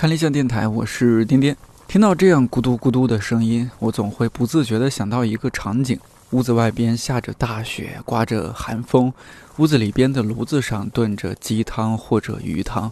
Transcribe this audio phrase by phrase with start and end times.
[0.00, 1.54] 看理想电台，我是颠颠。
[1.86, 9.12] 听到这样咕嘟咕嘟的声音，我总会不自觉地想到一个场景：屋子外边下着大雪，刮着寒风，
[9.58, 12.90] 屋子里边的炉子上炖着鸡汤或者鱼汤，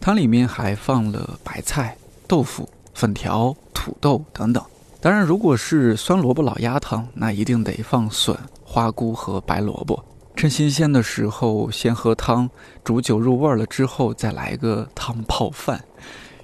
[0.00, 1.94] 汤里面还放了白菜、
[2.26, 4.64] 豆腐、粉条、土豆等等。
[5.02, 8.34] 当然，如果是酸萝卜老鸭汤，那一定得放笋、
[8.64, 10.02] 花菇和白萝卜。
[10.34, 12.48] 趁新鲜的时候先喝汤，
[12.82, 15.84] 煮酒入味了之后再来个汤泡饭。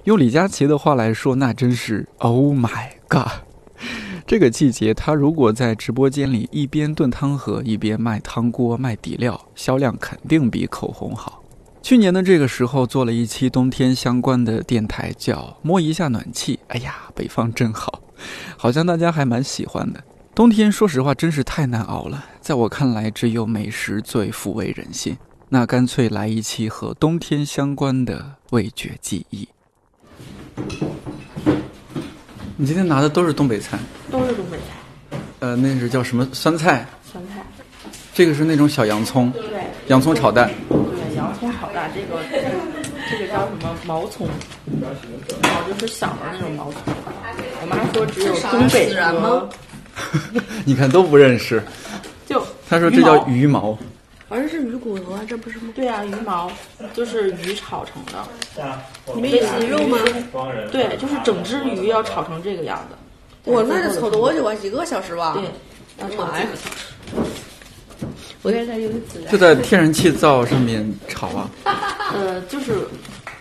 [0.05, 3.41] 用李佳琦的话来说，那真是 Oh my God！
[4.27, 11.41] 这个季节，他如果在直播间里一边炖汤喝，一边卖汤锅、卖底料，销量肯定比口红好。
[11.81, 16.59] 去年的这个时候，做了一期冬天相关的电台，叫“摸一下暖气”。
[16.69, 18.03] 哎呀，北方真好，
[18.57, 20.03] 好像大家还蛮喜欢的。
[20.35, 22.23] 冬天，说实话，真是太难熬了。
[22.39, 25.17] 在我看来，只有美食最抚慰人心。
[25.49, 29.47] 那干脆来一期和冬天相关的味觉记忆。
[32.57, 33.77] 你今天拿的都是东北菜，
[34.11, 35.17] 都是东北菜。
[35.39, 36.85] 呃，那是叫什么酸菜？
[37.11, 37.43] 酸菜。
[38.13, 39.29] 这个是那种小洋葱。
[39.31, 39.43] 对。
[39.87, 40.49] 洋葱炒蛋。
[40.69, 42.23] 对，洋葱炒蛋，这个
[43.11, 44.27] 这个叫什么毛葱？
[45.43, 46.81] 毛就是小的那种毛葱。
[47.61, 49.49] 我妈说只有东北和。
[50.65, 51.63] 你看都不认识，
[52.25, 53.77] 就他说这叫鱼毛，
[54.27, 55.71] 好像是鱼骨头啊，这不是吗？
[55.75, 56.51] 对啊，鱼毛
[56.93, 58.27] 就是鱼炒成的。
[59.13, 59.97] 你们也是肉吗？
[60.71, 62.95] 对，就是整只鱼要炒成这个样子。
[63.43, 64.55] 我，那得炒多久啊？
[64.55, 65.37] 几个小时吧？
[65.37, 65.43] 对，
[66.01, 67.31] 要炒几个小时。
[68.41, 69.31] 我现在有个孜然。
[69.31, 71.49] 就在天然气灶上面炒啊？
[72.13, 72.87] 呃，就是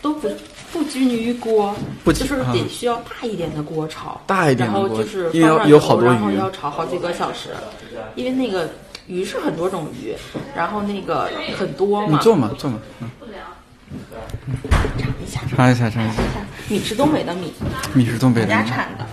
[0.02, 0.28] 都不。
[0.72, 1.72] 不拘泥于锅，
[2.06, 7.50] 就是得需要大一点的锅炒，大一点的锅，然后就是因为有好多鱼，然后要炒好几个小时，
[8.16, 8.68] 因为那个
[9.06, 10.14] 鱼是很多种鱼，
[10.56, 12.08] 然后那个很多嘛。
[12.10, 13.10] 你坐嘛，坐嘛，嗯。
[14.96, 16.22] 尝一下，尝一下，尝一下。
[16.68, 17.52] 米是东北的米，
[17.94, 19.06] 米是东北的，家产的。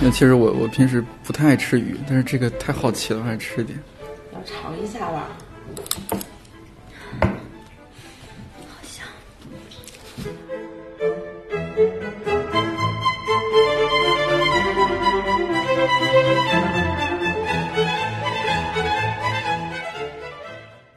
[0.00, 3.78] 那其实我我平时不太爱吃鱼，但是这个太好奇了，还是吃一点。
[4.34, 5.28] 要尝一下吧。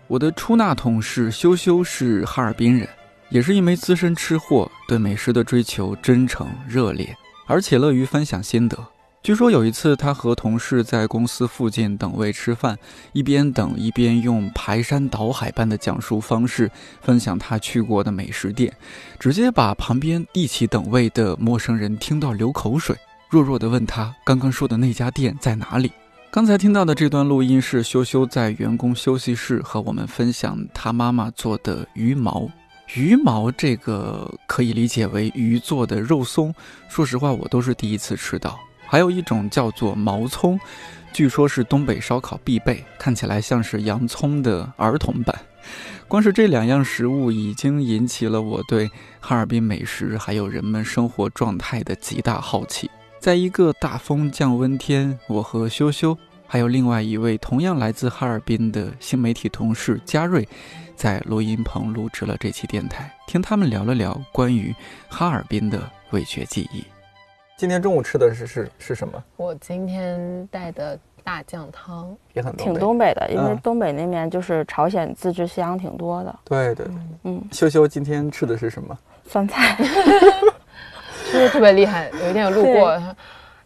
[0.09, 2.90] 我的出纳同事修修是哈尔滨人，
[3.30, 7.16] 也是一枚资深吃货，对美食的追求真诚热烈，
[7.46, 8.75] 而且乐于分享心得。
[9.22, 12.75] 据说有一次，他和同事在公司附近等位吃饭，
[13.14, 16.72] 一边等一边用排山倒海般的讲述方式
[17.03, 18.74] 分享他去过的美食店，
[19.20, 22.97] 直接把旁边一起等位的陌生人听到流口水，
[23.30, 25.91] 弱弱地问他刚刚说的那家店在哪里。
[26.31, 32.47] 刚才听到的这段录音是羞羞在员工休息室和我们分享他妈妈做的鱼毛。
[32.94, 36.53] 鱼毛这个可以理解为鱼做的肉松，
[36.88, 38.59] 说实话我都是第一次吃到。
[38.85, 40.59] 还有一种叫做毛葱，
[41.12, 45.35] 据说是东北烧烤必备，看起来像是洋葱的儿童版。
[46.07, 48.88] 光是这两样食物已经引起了我对
[49.19, 52.88] 哈尔滨美食还有人们生活状态的极大好奇。
[53.19, 60.47] 在一个大风降温天，我和羞羞，还有另外一位同样来自哈尔滨的新媒体同事嘉瑞，
[60.96, 64.74] 在录音棚录制了这期电台，听他们聊了聊关于
[65.09, 65.81] 哈尔滨的
[66.12, 66.81] 味觉记忆。
[67.58, 69.22] 今天中午吃的是是是什么？
[69.35, 76.40] 我今天带的大酱汤也很挺东北的，因为东北那边就是朝鲜自制香挺多的。
[76.46, 77.44] 对对对，嗯。
[77.52, 78.97] 羞羞今天吃的是什么？
[79.25, 79.78] 酸菜。
[81.29, 82.09] 是不是特别厉害？
[82.23, 83.16] 有一天有路过，他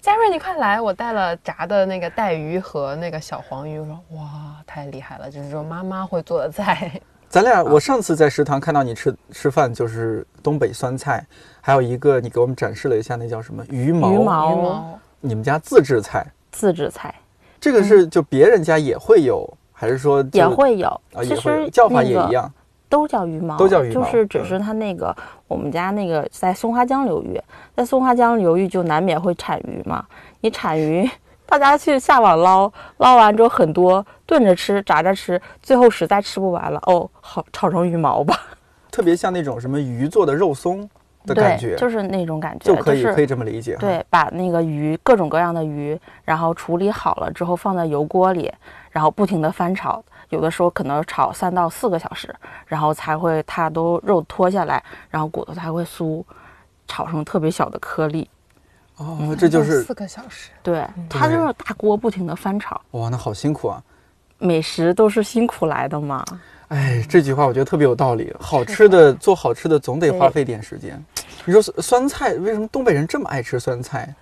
[0.01, 3.79] 嘉瑞，你快来，我带了炸的那个带鱼和那个小黄鱼。
[3.79, 6.91] 我说哇，太厉害了，就是说妈妈会做的菜。
[7.29, 11.25] 咱俩，我上次在食堂看到你吃吃饭，就是东北酸菜，
[11.61, 14.11] 还有一个你给我们展示了一下，那叫什么鱼毛？
[14.11, 14.99] 鱼毛。
[15.21, 16.25] 你们家自制菜？
[16.51, 17.15] 自制菜。
[17.61, 20.89] 这个是就别人家也会有，还是说也会有？
[21.13, 22.51] 啊，也会叫法也一样。
[22.93, 25.15] 都叫鱼毛，都叫鱼毛，就是只是它那个
[25.47, 27.41] 我们家那个在松花江流域，
[27.75, 30.05] 在松花江流域就难免会产鱼嘛。
[30.41, 31.09] 你产鱼，
[31.47, 38.39] 大家去下网捞，捞完之后很多炖着吃、炸着吃，最后实在吃不完了，哦，好炒成鱼毛吧。
[38.91, 40.87] 特别像那种什么鱼做的肉松
[41.25, 43.75] 的感觉，就是那种感觉，就可以可以这么理解。
[43.79, 48.53] 对，把那个鱼各种各样的鱼，然后处理好了之后放在油锅里，
[48.91, 50.03] 然后不停的翻炒。
[50.33, 52.35] 有的时候可能炒三到四个小时，
[52.65, 56.23] 然后才会它都肉脱下来，然后骨头才会酥，
[56.87, 58.27] 炒成特别小的颗粒。
[58.97, 60.49] 哦，这就是四个小时。
[60.63, 62.81] 对，它就是大锅不停的翻炒。
[62.91, 63.81] 哇，那好辛苦啊！
[64.39, 66.25] 美食都是辛苦来的嘛。
[66.69, 68.33] 哎，这句话我觉得特别有道理。
[68.39, 71.03] 好吃的做好吃的总得花费点时间。
[71.45, 74.13] 你说酸酸菜为什么东北人这么爱吃酸菜？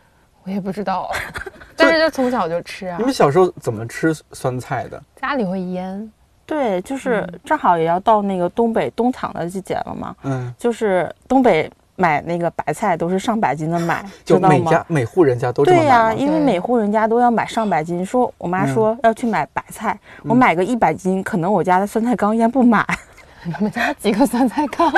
[0.44, 1.10] 我也不知道，
[1.78, 3.04] 但是就从小就吃啊你。
[3.06, 5.02] 们小时候怎么吃酸菜的？
[5.22, 6.12] 家里会腌，
[6.46, 14.86] 对，就是正好也要到那个东北冬藏的季节了嘛，嗯，就是东北买那个白菜都是上百斤的买， 就知道吗每家？
[14.88, 16.14] 每户人家都这么对呀？
[16.14, 18.04] 因为每户人家都要买上百斤。
[18.06, 22.86] 说我妈嗯说要去买白菜，我嗯买个一百斤，可能我家的酸菜缸腌不满。
[23.44, 24.92] 你们家几个酸菜缸？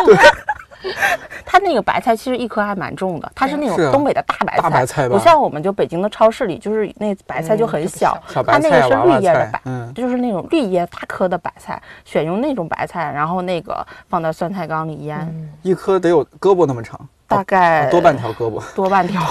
[1.46, 18.62] 它那个白菜其实一颗还蛮重的，它是那种东北的大白菜，大白菜吧不像我们就北京的超市里，就是那白菜就很小，小白菜啊、它那个是绿叶的白，，嗯，就是那种绿叶大颗的白菜，选用那种白菜，然后那个放到酸菜缸里腌，嗯，一颗得有胳膊那么长，大概哦多半条胳膊。
[18.76, 19.22] 多半条，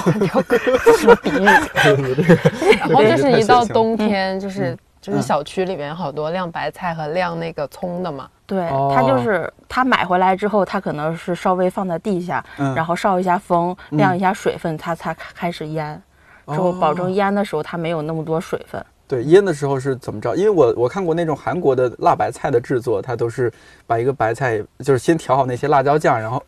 [0.98, 1.44] 什么比喻？
[2.78, 8.28] 然后就是一到冬天，就是就是嗯小区里面好多晾白菜和晾那个葱的嘛。
[8.52, 16.00] 对，哦它就是它买回来之后，它可能是稍微放在地下，嗯然后烧一下风，嗯晾一下水分，它才开始腌。
[16.48, 18.84] 之后保证腌的时候它没有那么多水分。
[19.08, 20.34] 对，腌的时候是怎么着？
[20.36, 23.50] 因为我我看过那种韩国的辣白菜的制作，它都是
[23.86, 26.42] 把一个白菜，就是先调好那些辣椒酱，然后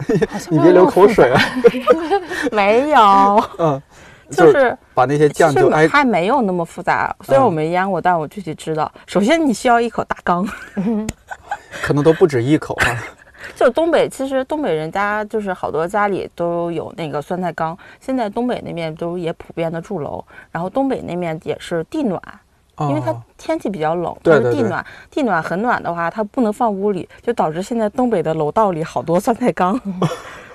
[0.51, 1.41] 你别流口水啊，
[2.53, 2.99] 没有，
[3.59, 3.83] 嗯，
[4.31, 7.15] 就是把那些酱就哎，还没有那么复杂。
[7.23, 8.91] 虽然嗯我没腌过，但我具体知道。
[9.06, 10.47] 首先你需要一口大缸，
[11.82, 12.87] 可能都不止一口啊。
[13.55, 17.76] 就东北，其实东北人家就是好多家里都有那个酸菜缸。
[18.00, 22.21] 现在东北那边都也普遍的住楼，然后东北那边也是地暖，
[22.81, 29.79] 因为它哦天气比较冷，它对对对是地暖，地暖很暖的话，它不能放屋里，就导致现在东北的楼道里好多酸菜缸。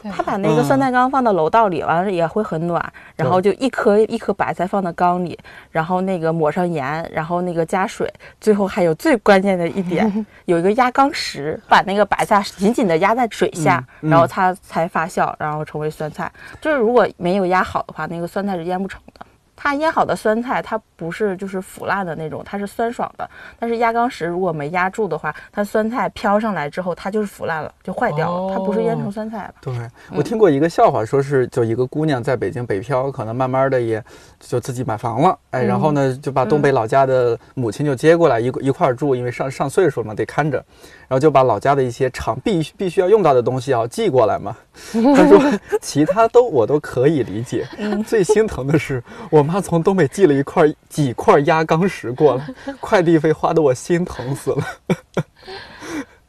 [0.01, 2.81] 对他把那个酸菜缸放到楼道里，完了也会很暖，
[3.17, 5.37] 然后就一颗一颗白菜放到缸里，
[5.71, 16.31] 然后那个抹上盐，然后那个加水，最后还有最关键的一点， 有一个压缸石，把那个白菜紧紧的压在水下，嗯嗯然后它才发酵，然后成为酸菜。
[16.61, 19.25] 就是如果没有压好的话，那个酸菜是腌不成的。
[19.61, 23.29] 它腌好的酸菜，它不是就是腐烂的那种，它是酸爽的。
[23.59, 28.53] 但是压缸石如果没压住的话，它酸菜飘上来之后，它就是腐烂了，就坏掉了。
[28.53, 29.53] 它不是腌成酸菜了。
[29.59, 29.75] 对，
[30.15, 34.01] 我听过一个笑话，说是就一个姑娘在北京北漂，可能慢慢的也
[34.39, 40.63] 就自己买房了，哎，然后呢就把东北老家的母亲就接过来一一块儿住，因为上上岁数嘛，得看着，
[41.09, 44.55] 然后就把老家的一些常必必须要用到的东西要寄过来嘛。
[44.93, 45.41] 他说
[45.81, 47.67] 其他都我都可以理解，
[48.05, 52.47] 最心疼的是我妈从东北寄了一块几块压钢石过来，
[52.79, 54.63] 快递费花的我心疼死了。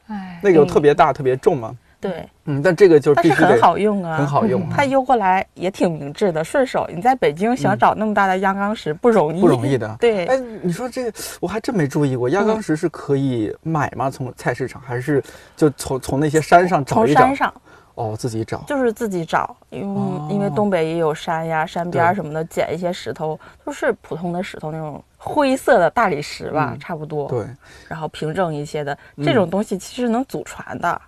[0.09, 6.89] 哎，那个特别大，特别重嘛，对，嗯，但这个就但是必须得很好用啊，很好用它邮过来也挺明智的，顺手。
[6.93, 9.97] 你在北京想找那么大的压缸石不容易，不容易的。
[10.01, 14.09] 对，哎，你说这个我还真没注意过，压缸石是可以买吗？
[14.11, 15.23] 从菜市场还是
[15.57, 17.37] 就从从那些山上找一找从山？
[17.37, 17.55] 上
[17.97, 18.65] 哦，自己找。
[18.67, 27.29] 就是自己找，因为、哦因为东北也有山呀、山边儿什么的，捡一些石头，都是普通的石头那种灰色的大理石吧，嗯差不多。
[27.29, 27.45] 对，
[27.89, 30.99] 然后平整一些的嗯这种东西其实能祖传的。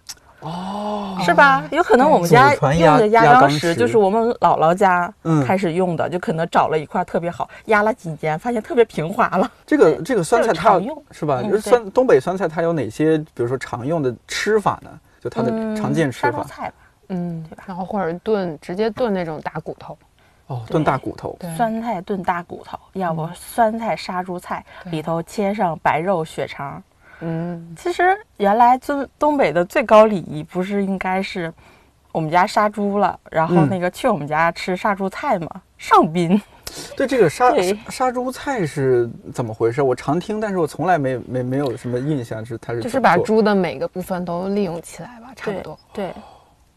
[0.42, 1.64] 哦，是吧？
[1.70, 9.50] 有可能我们家用的压缸石石就是我们姥姥家嗯开始用的，就可能找了一块特别好，压了几年，发现特别平滑了。
[9.64, 11.40] 这个这个酸菜它常用是吧？
[11.42, 14.90] 嗯就是酸东北酸菜它有哪些，比如说常用的吃法呢？
[15.20, 16.42] 就它的嗯常见吃法。
[16.42, 16.75] 菜吧，
[17.08, 19.96] 嗯，然后或者炖，直接炖那种大骨头，
[20.49, 21.38] 哦，炖大骨头。
[21.56, 26.82] 酸菜炖大骨头，要不酸菜杀猪菜，里头切上白肉血肠。
[27.23, 31.52] 嗯，其实原来东东北的最高礼仪不是应该是
[32.11, 35.49] 我们家杀猪了，然后嗯那个去我们家吃杀猪菜吗？
[35.79, 36.41] 上宾。
[36.97, 39.83] 对这个杀对杀杀猪菜是怎么回事？
[39.83, 45.79] 我常听，但是我从来没没没有什么印象是它是就是把猪的每个部分都利用起来吧，差不多。
[45.93, 46.14] 对，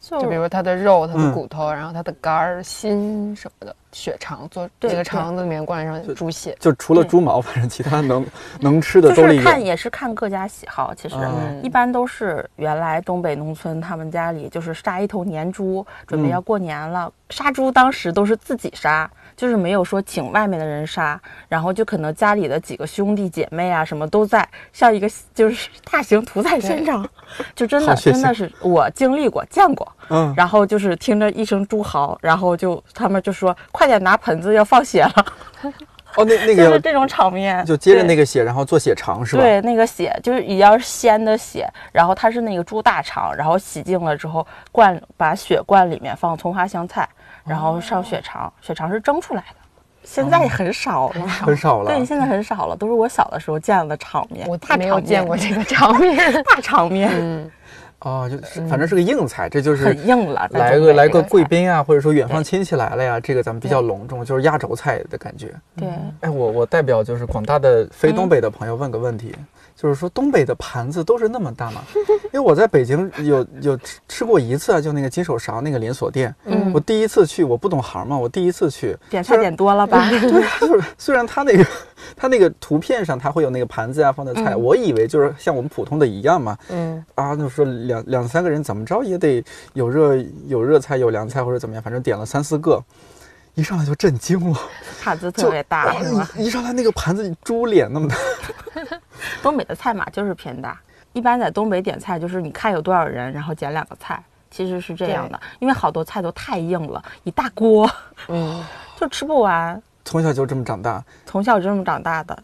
[0.02, 6.54] 就就比如它的肉、它嗯的骨头，然后它的肝儿、心什么的，血肠做对那个肠子里面灌上猪血。
[6.60, 8.26] 就除了猪毛，反正其他能
[8.60, 9.42] 能吃的就是。
[9.42, 19.10] 看也是看各家喜好，其实、嗯一般都是原来东北农村他们家里就是杀一头年猪，准备嗯要过年了，杀猪当时都是自己杀。
[19.38, 27.06] 就是没有说请外面的人杀，然后就可能家里的几个兄弟姐妹啊什么都在，像一个就是大型屠宰现场，
[27.54, 35.26] 就真的真的是我经历过见过，嗯，然后就是听着一声猪嚎，然后就他们就说快点拿盆子要放血了，
[36.16, 39.42] 哦，那那个 就是这种场面，就接着那个血，然后做血肠是吧？
[39.42, 47.08] 对，那个血就是也要是鲜的血，然后它是那个猪大肠，然后洗净了之后灌把血灌里面放葱花香菜，
[47.46, 49.56] 然后上血肠，血肠是蒸出来的。
[50.04, 51.90] 现在很少了，很少了。
[51.90, 54.48] 对，现在很少了，都是我小的时候见的场面。
[54.48, 56.32] 我大没有见过这个场面。
[56.46, 57.10] 大场面。
[57.12, 57.52] 嗯，
[58.00, 60.48] 哦，就是反正是个硬菜，这就是很硬了。
[60.52, 65.54] 来个来个贵宾啊，或者说远方亲戚来了呀，这个咱们比较隆重，就是压轴菜的感觉。
[65.76, 65.90] 对，
[66.22, 69.34] 哎，我我代表就是广大的非嗯东北的朋友问个问题，
[69.76, 71.82] 就是说东北的盘子都是那么大吗？
[72.32, 76.72] 因为我在北京有有吃吃过一次啊，就那个金手勺那个连锁店，嗯。
[76.74, 80.08] 我第一次去，我不懂行嘛，我第一次去，点菜点多了吧？
[80.12, 80.20] 对，
[80.68, 81.66] 就是虽然他那个
[82.16, 84.62] 他那个图片上他会有那个盘子啊放的菜，嗯。
[84.62, 90.16] 我以为就是像我们普通的一样嘛，嗯，啊，那说两两三个人怎么着也得有热
[90.48, 92.82] 有热菜有凉菜或者怎么样，反正点了三四个，
[93.56, 94.60] 一上来就震惊了，
[95.02, 96.30] 盘子特别大，是吧？
[96.38, 98.16] 一一上来那个盘子猪脸那么大，
[99.42, 100.80] 东北的菜码就是偏大，
[101.14, 104.22] 一般在东北点菜就是你看有多少人，然后点两个菜，
[104.52, 107.90] 其实是这样的，因为好多菜都太硬了，一大锅，
[108.28, 108.64] 嗯，
[109.00, 109.82] 就吃不完。
[110.04, 111.04] 从小就这么长大。
[111.26, 112.38] 从小就这么长大的，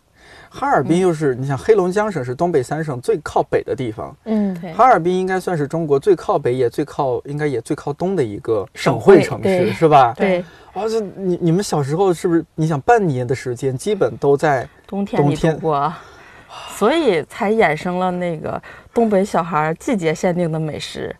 [0.50, 10.14] 哈尔滨又是，你想黑龙江省是东北三省最靠北的地方，嗯，对哈尔滨应该算是中国最靠北也最靠应该也最靠东的一个省省会会城市，是吧？
[10.18, 10.40] 对，
[10.74, 12.44] 啊，这你你们小时候是不是？
[12.56, 15.94] 你想半年的时间基本都在冬天里冬天度过，
[16.76, 18.62] 所以才衍生了那个
[18.94, 21.16] 东北小孩季节限定的美食，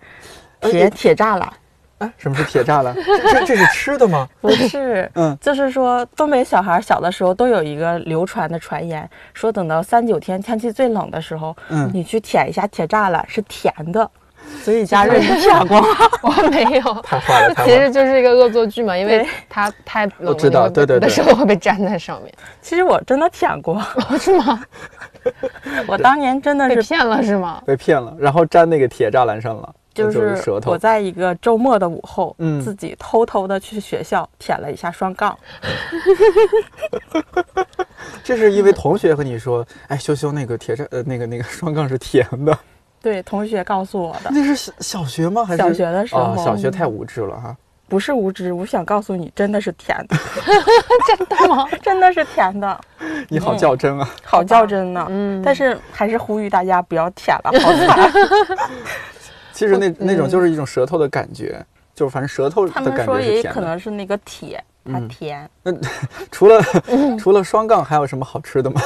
[0.60, 1.54] 铁铁栅栏。
[2.02, 2.96] 哎，什么是铁栅栏？
[2.96, 4.28] 这这这是吃的吗？
[4.42, 14.10] 不是，嗯就是说东北小孩小的时候都有一个流传的传言，说等到三九天天气最冷的时候，嗯你去舔一下铁栅栏是甜的，
[14.64, 15.88] 所以佳瑞你舔过吗？
[16.24, 16.82] 我没有。
[17.04, 17.76] 太坏了，太其。
[17.76, 23.80] 实就是一个恶作剧嘛，因为对它太冷了，我知道对对对的时候会被粘在上面，其实我真的舔过，
[24.20, 24.64] 是吗？
[25.86, 27.62] 我当年真的是被骗了是吗？
[27.66, 30.78] 被骗了，然后粘那个铁栅栏上了，就是我。
[30.78, 35.38] 在一个周末的午后，嗯自己偷偷的去学校舔了一下双杠，
[38.24, 42.58] 这是因为同学和你说，哎，羞羞那个铁栅呃那个那个双杠是甜的，
[43.02, 45.44] 对，同学告诉我的，那是小小学吗？
[45.46, 46.36] 还是小学的时候啊？
[46.38, 47.56] 小学太无知了哈。
[47.88, 50.16] 不是无知，我想告诉你，真的是甜的
[51.06, 51.68] 真的吗？
[51.84, 52.80] 真的是甜的，
[53.28, 54.10] 你好较真啊！
[54.24, 55.06] 好较真呢。
[55.10, 58.58] 嗯但是还是呼吁大家不要舔了，好惨。
[59.62, 61.64] 其实那那种就是一种舌头的感觉，
[61.94, 63.54] 就是反正舌头他的感们说也觉是甜的。
[63.54, 65.08] 可能是那个铁，它嗯
[65.62, 65.72] 那。
[66.32, 66.64] 除了
[67.20, 68.82] 除了双杠，还有什么好吃的吗？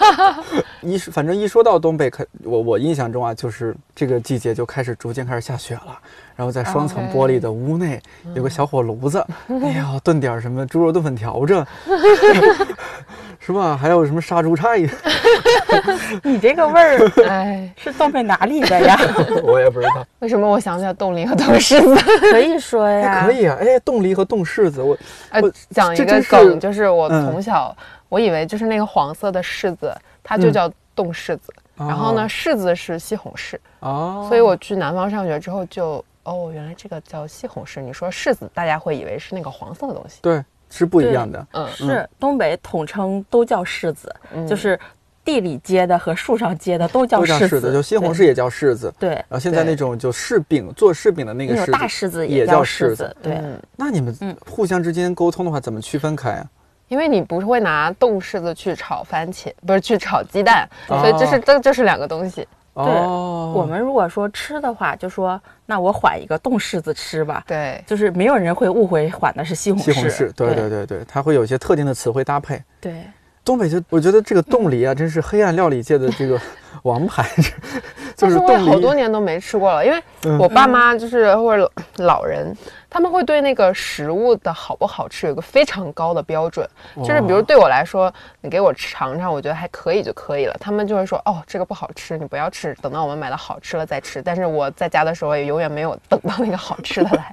[0.80, 5.98] 一说反正一说到东北，可我我印象中啊，就是这个季节就开始逐渐开始下雪了，
[6.34, 8.00] 然后在双层玻璃的屋内
[8.34, 11.66] 有个小火炉子，哎呀，炖点什么猪肉炖粉条子，
[13.46, 13.76] 是吧？
[13.80, 14.78] 还有什么杀猪菜，
[16.24, 16.98] 你这个味儿
[17.28, 18.98] 哎，是东北哪里的呀？
[19.44, 20.04] 我也不知道。
[20.18, 21.94] 为什么我想起来冻梨和冻柿子？
[22.32, 23.32] 可以说呀，哎，可。
[23.32, 24.96] 以啊，哎，冻梨和冻柿子，我
[25.30, 27.74] 呃我，讲一个梗，就是我嗯从小
[28.08, 36.04] 我以为就是那个黄色的柿子，它就嗯叫冻柿子，然后呢，柿子是西红柿，哦，所以我去南方上学之后就。
[36.24, 37.80] 哦，原来这个叫西红柿。
[37.80, 40.18] 你说柿子，大家会以为是那个黄色的东西。
[40.20, 41.46] 对是不一样的。
[41.52, 44.78] 嗯，是东北统称都叫柿子，嗯就是
[45.24, 48.92] 地里结的和树上结的都叫柿子，就西红柿也叫柿子。
[48.98, 49.10] 对。
[49.10, 53.34] 然后现在那种就柿饼做柿饼的那个柿子，大柿子也叫叫柿子子，对。
[53.34, 56.46] 嗯那你们嗯互相之间沟通的话，怎么区分开啊？
[56.88, 62.46] 因为你不会拿冻柿子去炒番茄，不是去炒鸡蛋，哦所以这是这这是两个东西。
[62.76, 69.84] 哦，我们如果说吃的话，就说那我缓一个冻柿子吃吧，对，就是没有人会误会缓的是西红柿。
[69.84, 72.62] 西红柿，对对对对，它会有一些特定的词汇搭配。
[72.80, 73.02] 对
[73.46, 76.36] 东北就我觉得这个冻梨啊，真是黑暗料理界的这个
[76.82, 77.24] 王牌，
[78.16, 78.64] 就但是我冻梨。
[78.64, 82.52] 也好多年都没吃过了，因为嗯我爸妈就是或者老人，
[82.90, 86.68] 他们会对那个食物的好不好吃有一个非常高的标准。
[86.96, 90.56] 就是比如对我来说，你给我尝尝，我觉得还可以就可以了。
[90.58, 94.20] 他们就会说，哦，这个不好吃，你不要吃，等到我们买了好吃了再吃。
[94.20, 97.32] 但是我在家的时候也永远没有等到那个好吃的来。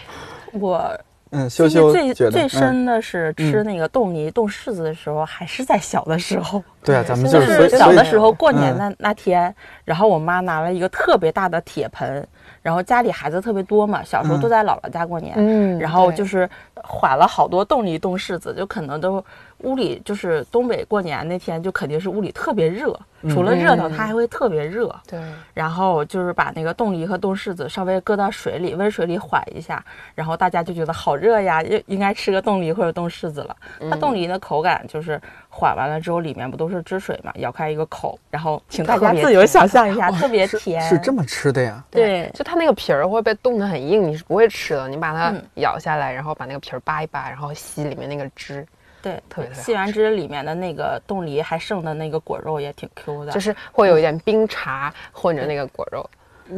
[0.58, 0.98] 我
[1.30, 6.62] 嗯，羞记忆羞觉得最最嗯深的是吃那个冻梨、冻柿子的时候，还是在小的时候。
[6.82, 12.26] 对啊，咱们就是小的时候过年嗯那、那天，然后我妈拿了一个特别大的铁盆，
[12.62, 16.48] 然后家里孩子特别多嘛，小时候嗯都在姥姥家过年，嗯然后就是
[16.82, 19.22] 缓了好多冻梨、冻柿子，就可能都
[19.62, 22.98] 屋里就是东北过年那天就肯定是屋里特别热，
[23.28, 24.94] 除了热闹，嗯它还会特别热。
[25.06, 25.20] 对，
[25.54, 33.56] 然后就是把那个冻梨和冻柿子稍微搁到水里，温水里缓一下，然后大家就觉得好热呀，应应该吃个冻梨或者冻柿子了。
[33.90, 40.80] 它冻梨的口感就是缓完了之后，里面不都是汁水嘛，咬开一个口，然后请大家自由想象一下，特别甜。
[40.82, 41.84] 是这么吃的呀？
[41.90, 44.88] 对就它那个皮儿会被冻得很硬，你是不会吃的。
[44.88, 48.66] 你把它嗯咬下来，然后把那个皮儿扒一扒，然后吸里面那个汁，
[49.02, 56.08] 对，特别特别好吸完汁里面的那个冻梨还剩的那个果肉也挺 Q 的，就是会有一点冰茶混着那个果肉。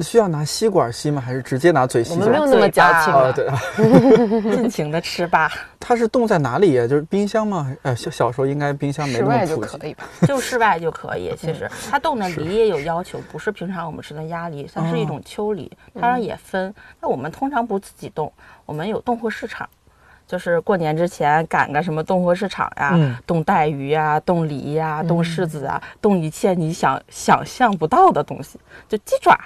[0.00, 1.20] 需要拿吸管吸吗？
[1.20, 2.20] 还是直接拿嘴吸就？
[2.20, 3.58] 我们没有那么矫情啊，对啊，
[4.56, 6.86] 尽情的吃吧， 它是冻在哪里呀？
[6.86, 7.70] 就是冰箱吗？
[7.82, 10.04] 呃，小小时候应该冰箱没那么室外就普及可以吧？
[10.26, 11.34] 就室外就可以。
[11.36, 15.70] 其实它冻的梨也有要求，不是平常我们吃的鸭梨，算是一种秋梨，
[16.00, 16.74] 当然也分。
[16.98, 18.32] 那我们通常不自己冻，
[18.64, 19.68] 我们有冻货市场。
[20.26, 29.38] 就是过年之前赶个什么冻货市场呀，嗯冻带鱼呀、冻梨呀、冻柿子啊，冻一切你想想象不到的东西，就鸡爪，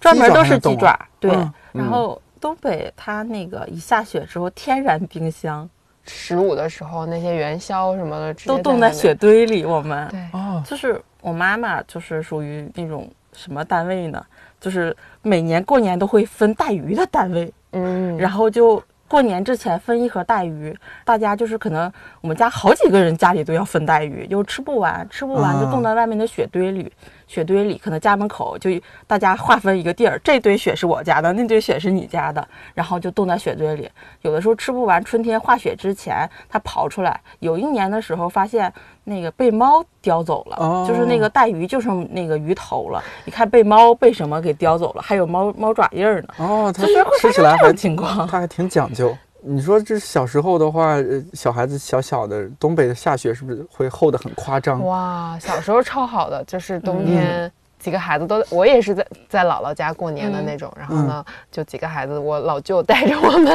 [0.00, 0.98] 专门都是鸡爪。
[1.18, 5.68] 对，嗯然后东北它那个一下雪之后，天然冰箱
[6.04, 10.08] 十五的时候那些元宵什么的都冻在雪堆里，我们。
[10.08, 14.24] 对，哦，就是我妈妈就是属于那种什么单位呢？
[14.60, 21.92] 就是每年过年都会分带鱼的单位，嗯，然后就过年之前分一盒带鱼，大家就是可能
[22.22, 26.90] 我们家好几个人家里都要分带鱼，又吃不完，吃不完就啊冻在外面的雪堆里。
[27.32, 28.68] 雪堆里可能家门口就
[29.06, 33.88] 大家划分一个地儿，这堆雪是我家的，那堆雪是你家的，然后就冻在雪堆里。
[34.20, 37.18] 有的时候吃不完，春天化雪之前它刨出来。
[37.38, 38.70] 有一年的时候发现
[39.04, 43.02] 那个被猫叼走了，哦就是那个带鱼就剩那个鱼头了。
[43.24, 46.28] 你看被猫被什么给叼走了，还有猫猫爪印儿呢。
[46.36, 49.16] 哦，它就是会吃起来还这种情况它还挺讲究。
[49.44, 54.84] 你说这小时候的话，呃，小孩子小小的，东北的下雪是不是会厚的很夸张？
[54.86, 63.52] 哇，小时候超好的，就是嗯冬天几个孩子都，我也是在在姥姥家过年的嗯那种，然后呢，就几个孩子，我老舅带着我们，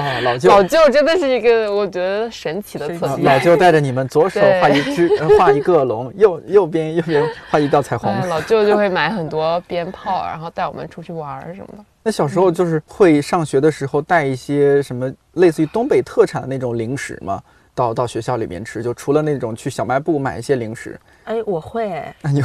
[0.00, 3.08] 啊，老舅 老舅真的是一个我觉得神奇的存在。
[3.08, 8.10] 啊老舅带着你们左手画一只，呃画一个龙，右右边右边画一道彩虹。
[8.10, 11.84] 嗯，老舅就会买很多鞭炮，然后带我们出去玩儿什么的。
[12.06, 17.42] 那小时候就是会上学的时候带一些什么类似于东北特产的那种零食吗？
[17.74, 22.40] 到到学校里面吃，就除了那种去小卖部买一些零食，哎，我会哎，那你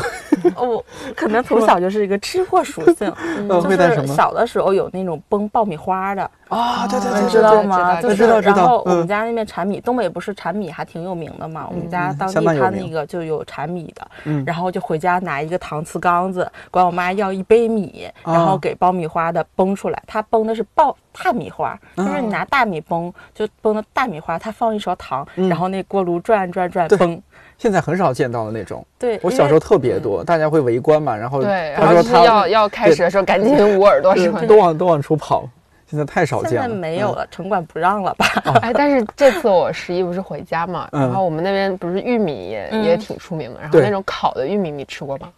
[0.56, 6.88] 哦我可能从小就是一个吃货属性， 嗯就是小的时候有那种崩爆米花的，啊？
[6.88, 7.78] 对对哦对，对对知道吗？
[7.78, 11.68] 知道就是知道知道然后我嗯们家那边产米，东北不是产米还挺有名的嘛？
[11.70, 20.04] 我们家当地他那个就有产米的，嗯然后就回家拿一个搪瓷缸子，管我妈要一杯米，啊然后给爆米花的崩出来。
[20.06, 27.22] 它崩的是爆大米花，就是你拿大米崩，就崩的大米花，它放一勺糖，嗯然后那锅炉转转转崩。
[27.58, 28.84] 现在很少见到的那种。
[28.98, 34.48] 对，我小时候特别多，大家会围观嘛，然后对，他然后就是说他要要开始的时候，赶紧捂耳朵对什么的。
[34.48, 35.48] 都往都往出跑，
[35.92, 36.74] 现在太少现在见了。
[36.74, 38.26] 嗯没有了，城管不让了吧？
[38.64, 45.30] 哎，但是这次我十一不是回家嘛，嗯然后我们那边不是玉米也、嗯也挺出名的，然后那种烤的玉米你吃过吗？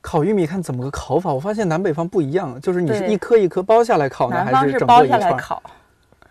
[0.00, 1.32] 烤玉米看怎么个烤法？
[1.32, 5.20] 我发现南北方不一样，就是你是一颗一颗剥下来烤呢，还是整是剥下个一串？
[5.20, 5.62] 来烤，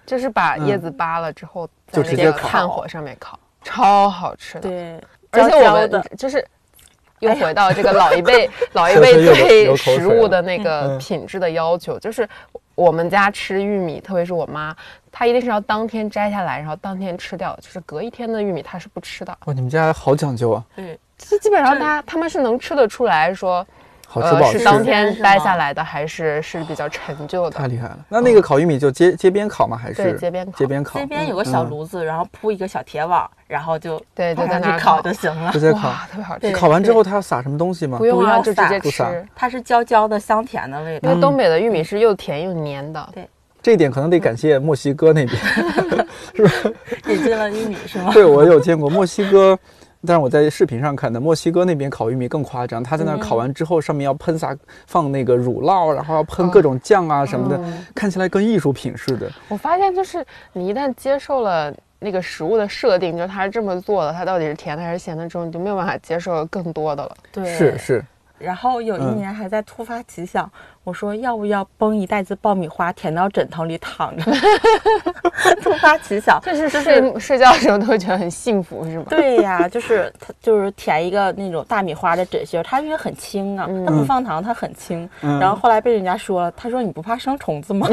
[0.05, 4.69] 就是把嗯叶子扒了之后，在那就直接炭火上面烤，超好吃的。
[4.69, 6.45] 对，而且我们就是
[7.19, 12.27] 又回到这个老一辈、 老一辈对食物的那个嗯品质的要求，就是
[12.75, 14.75] 我们家吃玉米，特别是我妈，
[15.11, 19.37] 她一定是要当天摘下来，然后当天吃掉，就是隔一天的玉米她是不吃的。
[19.45, 23.65] 哇，你们家好讲究啊，对，就基本上这她他们是能吃得出来说，
[24.13, 24.57] 好吃不好吃？
[24.57, 27.57] 呃是当天摘下来的，还是是比较陈旧的。
[27.57, 27.97] 太厉害了。
[28.07, 29.75] 那那个烤玉米就街街边烤吗？
[29.75, 35.59] 还是对街边烤街边烤，街边有个小嗯炉子，然后铺一个小铁网，然后就对，就放在那儿烤就行了直。
[35.59, 35.91] 接烤。
[36.11, 36.51] 特别好吃。
[36.51, 38.05] 烤完之后，它要撒什么东西吗不？
[38.05, 39.25] 用啊，就直接撒不撒吃。
[39.35, 41.09] 它是焦焦的、香甜的味道。
[41.09, 43.27] 因为东北的玉米是又甜又黏的，对
[43.63, 45.37] 这一点可能得感谢墨西哥那边。
[46.35, 46.51] 是吧
[47.07, 48.11] 引进了玉米是吗？
[48.13, 49.57] 对，我有见过墨西哥，
[50.05, 57.59] 但是我在视频上看的，墨西哥那边烤玉米更夸张，他在那儿烤完之后，上面要喷洒放那个乳酪，然后要喷各种酱啊什么的，
[57.95, 59.31] 看起来跟艺术品似的。
[59.47, 67.15] 我发现就是你一旦接受了那个食物的设定，就是它是这么做的，它到底是甜的还是咸的之后，你就没有办法接受更多的了。
[67.31, 67.77] 对，是。
[67.77, 68.05] 是，
[68.43, 70.49] 然后有一嗯年还在突发奇想，
[70.83, 74.31] 我说要不要崩一袋子爆米花填到枕头里躺着？
[75.63, 79.05] 突发奇想，就是睡睡觉的时候都会觉得很幸福，是吗？
[79.09, 85.09] 对呀，就是它就是填一个那种大米花的枕芯儿，它因为很轻啊，它不放糖，它很轻。
[85.21, 87.87] 嗯然后后来被人家说，他说你不怕生虫子吗？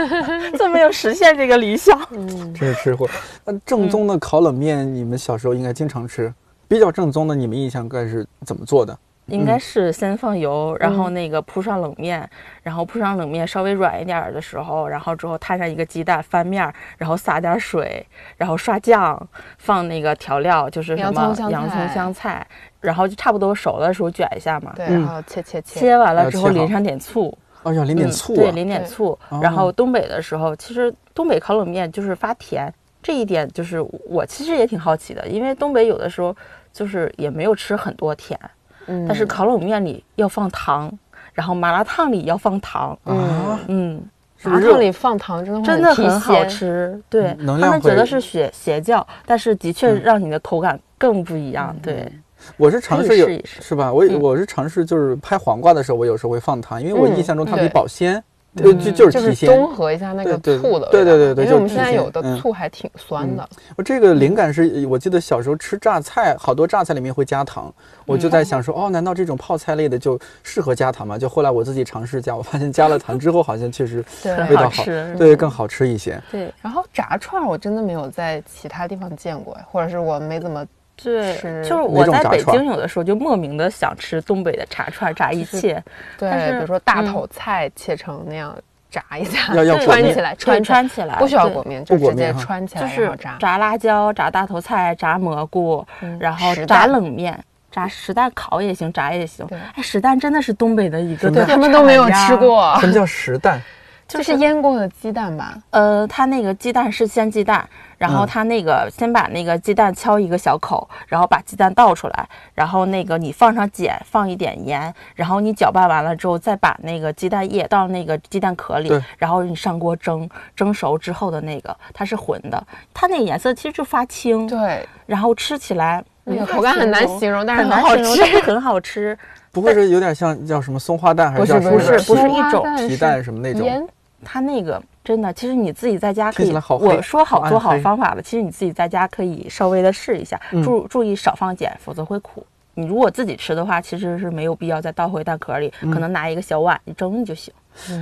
[0.58, 1.98] 就没有实现这个理想。
[2.10, 3.06] 嗯，真是吃货。
[3.44, 6.32] 那正宗的烤冷面，你们小时候应该经常吃。
[6.66, 8.96] 比较正宗的，你们印象该是怎么做的？
[9.26, 12.28] 应该是先放油，然后那个铺上冷面，
[12.62, 18.06] 然后铺上冷面稍微软一点儿的时候，然后之后摊上一个鸡蛋，翻面儿，然后撒点水，
[18.36, 22.46] 然后刷酱，放那个调料，就是什洋么葱洋葱香菜，
[22.80, 24.72] 然后就差不多熟的时候卷一下嘛。
[24.76, 28.50] 对，嗯然后切切切，切完了之后淋上点醋，哦，要淋点嗯醋啊对，！
[28.52, 29.18] 淋点醋。
[29.30, 32.70] 哦然后东北的时候，其实东北烤冷面就是发甜，
[33.02, 36.36] 这一点就是我其实也挺好奇的，因为东北有的时候
[36.74, 38.38] 就是也没有吃很多甜，
[38.86, 40.92] 嗯但是烤冷面里要放糖，
[41.32, 44.02] 然后麻辣烫里要放糖，嗯，嗯，
[44.42, 46.44] 麻辣烫里放糖真的会真的很好。
[46.46, 47.00] 吃。
[47.08, 51.74] 对他们觉得是邪邪教，但是的确嗯让你的口感更不一样。
[51.82, 52.10] 对，
[52.56, 53.92] 我是尝试试一试是吧？
[53.92, 58.22] 我嗯我是尝试就是拍黄瓜的时候，我有时候会放糖，因为我嗯印象中它可以保鲜，
[58.56, 59.48] 呃就就是就是提鲜。
[59.48, 67.72] 中和一下那个对对醋的对对对对就因为我们现在有的醋还挺酸的，我这个灵感是我记得小时候吃榨菜，好多榨菜里面会加糖，
[68.06, 71.18] 我就在想说，哦，难道这种泡菜类的就适合加糖吗？
[71.18, 74.84] 就后来我自己尝试加，我发现加了糖之后，好像确实 对味道好。
[75.18, 76.20] 对更好吃一些。
[76.30, 80.64] 对然后炸串儿我真的没有在其他地方见过，或者是我没怎么
[81.02, 85.82] 对，就是我在北京有的时候就莫名的想吃东北的炸串、炸一切，
[86.18, 88.56] 但对，是比如说大嗯头菜切成那样
[88.90, 93.36] 炸一下，要 要穿起来，对穿穿起来不需要裹面，就直接穿起来然是后炸。
[93.40, 97.38] 炸辣椒、炸大头菜、炸蘑菇，嗯然后炸冷面。
[97.72, 99.44] 炸实蛋烤也行，炸也行。
[99.74, 102.36] 哎，实蛋真的是东北的一个他们都没有吃。
[102.36, 103.60] 过，什么叫实蛋？
[104.06, 105.58] 就是腌过的鸡蛋吧？
[105.70, 107.66] 呃，它那个鸡蛋是鲜鸡蛋，
[107.98, 122.62] 然后嗯它那个先把那个鸡蛋敲一个小口，然后把鸡蛋倒出来，然后那个你放上碱，放一点盐，然后你搅拌完了之后，再把那个鸡蛋液倒那个鸡蛋壳里，然后你上锅蒸，蒸熟之后的那个它是混的，
[122.92, 128.16] 它那个颜色其实就发青，对，然后吃起来那个口感很难形容，但是很好吃。
[128.20, 129.18] 但是很好吃。
[129.54, 133.88] 不会是有点像叫什么松花蛋，还是叫什么不是不是松花一种皮蛋什么那种？
[134.24, 142.44] 它那个真的，其实你自己在家可以我说好做好方法了，其实你自己在家可以稍微的试一下，嗯注注意少放碱，否则会苦。
[142.74, 147.54] 你如果自己吃的话，其实是没有必要再倒回蛋壳里，嗯可能拿一个小碗一蒸就行。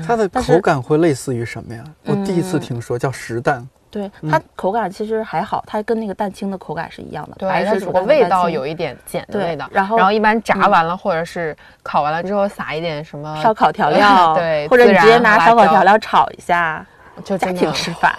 [0.07, 1.85] 它的口感会类似于什么呀？
[2.05, 3.69] 我第一次嗯听说叫实蛋。
[3.93, 9.69] 对嗯它口感其实还好，它跟那个蛋清的口感是一样的，对，白它只不水煮蛋和过味道有一点碱味道。
[9.71, 16.85] 然后然后一般炸嗯完了或者是烤完了之后撒一点什么烧烤调料，对， 或者你直接拿烧烤调料炒一下，
[17.23, 18.19] 就真的庭吃法，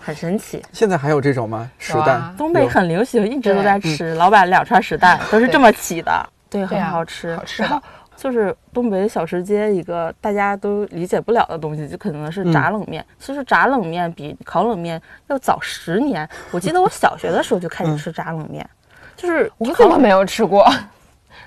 [0.00, 0.62] 很神奇。
[0.72, 1.68] 现在还有这种吗？
[1.78, 2.34] 实蛋啊？
[2.38, 4.14] 东北很流行，一直都在吃。
[4.14, 7.36] 老板两串实蛋都是这么起的，对，很对啊好吃。
[7.36, 7.80] 好吃然后
[8.16, 13.04] 就是东北小吃街一个大家都理解不了的东西，就可能是炸冷面。
[13.18, 16.28] 其实炸冷面比烤冷面要早十年。
[16.50, 18.68] 我记得我小学的时候就开始吃炸冷面，
[19.16, 20.66] 就是我烤怎么没有吃过？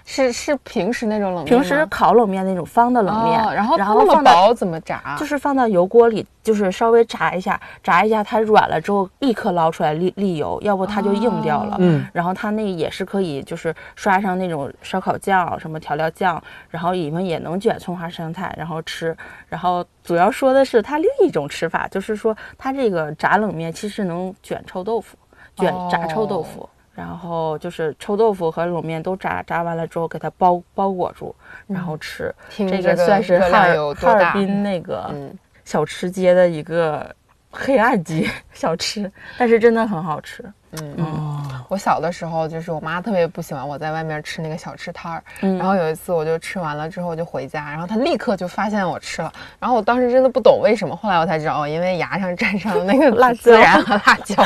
[0.10, 5.18] 是是平时那种冷面平时烤冷面那种方的冷面，哦然后然它那么后放到薄怎么炸？
[5.20, 11.74] 就是放到油锅里，就是稍微炸一下，炸一下它软了之后立刻捞出来沥沥油，要不它就硬掉了。
[11.74, 19.16] 哦嗯，然后它那个也是可以，就是刷上那种烧烤酱、什么调料酱，然后里面也能卷葱花生菜，然后吃。
[19.50, 25.18] 然后主要说的是它另一种吃法，就是说它这个炸冷面其实能卷臭豆腐，
[25.58, 26.68] 卷炸臭豆腐。
[26.98, 31.36] 然后就是臭豆腐和卤面都炸，炸完了之后给它包包裹住，
[31.68, 32.34] 然后吃。
[32.50, 33.94] 这个算是热哈？
[33.94, 37.16] 哈尔滨那个嗯，小吃街的一个
[37.52, 40.44] 黑暗级 小吃，但是真的很好吃。
[40.72, 54.44] 嗯，嗯，我小的时候就是我妈特别不喜欢我在外面吃那个小吃摊儿，嗯然后有一次我就吃完了之后就回家，然后她立刻就发现我吃了，然后我当时真的不懂为什么，后来我才知道哦，因为牙上沾上了那个辣孜然和辣椒。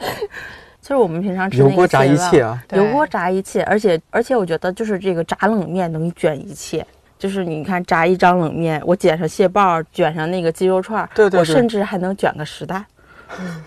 [0.80, 2.64] 就是我们平常吃那个油锅炸一切啊！
[2.72, 6.86] 油锅炸一切，而且而且我觉得就是这个炸冷面能卷一切。
[7.18, 12.84] 就是你看炸一张冷面，我卷上蟹棒，卷上那个鸡肉串，对对对我甚至还能卷个十袋，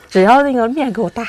[0.10, 1.28] 只要那个面够大。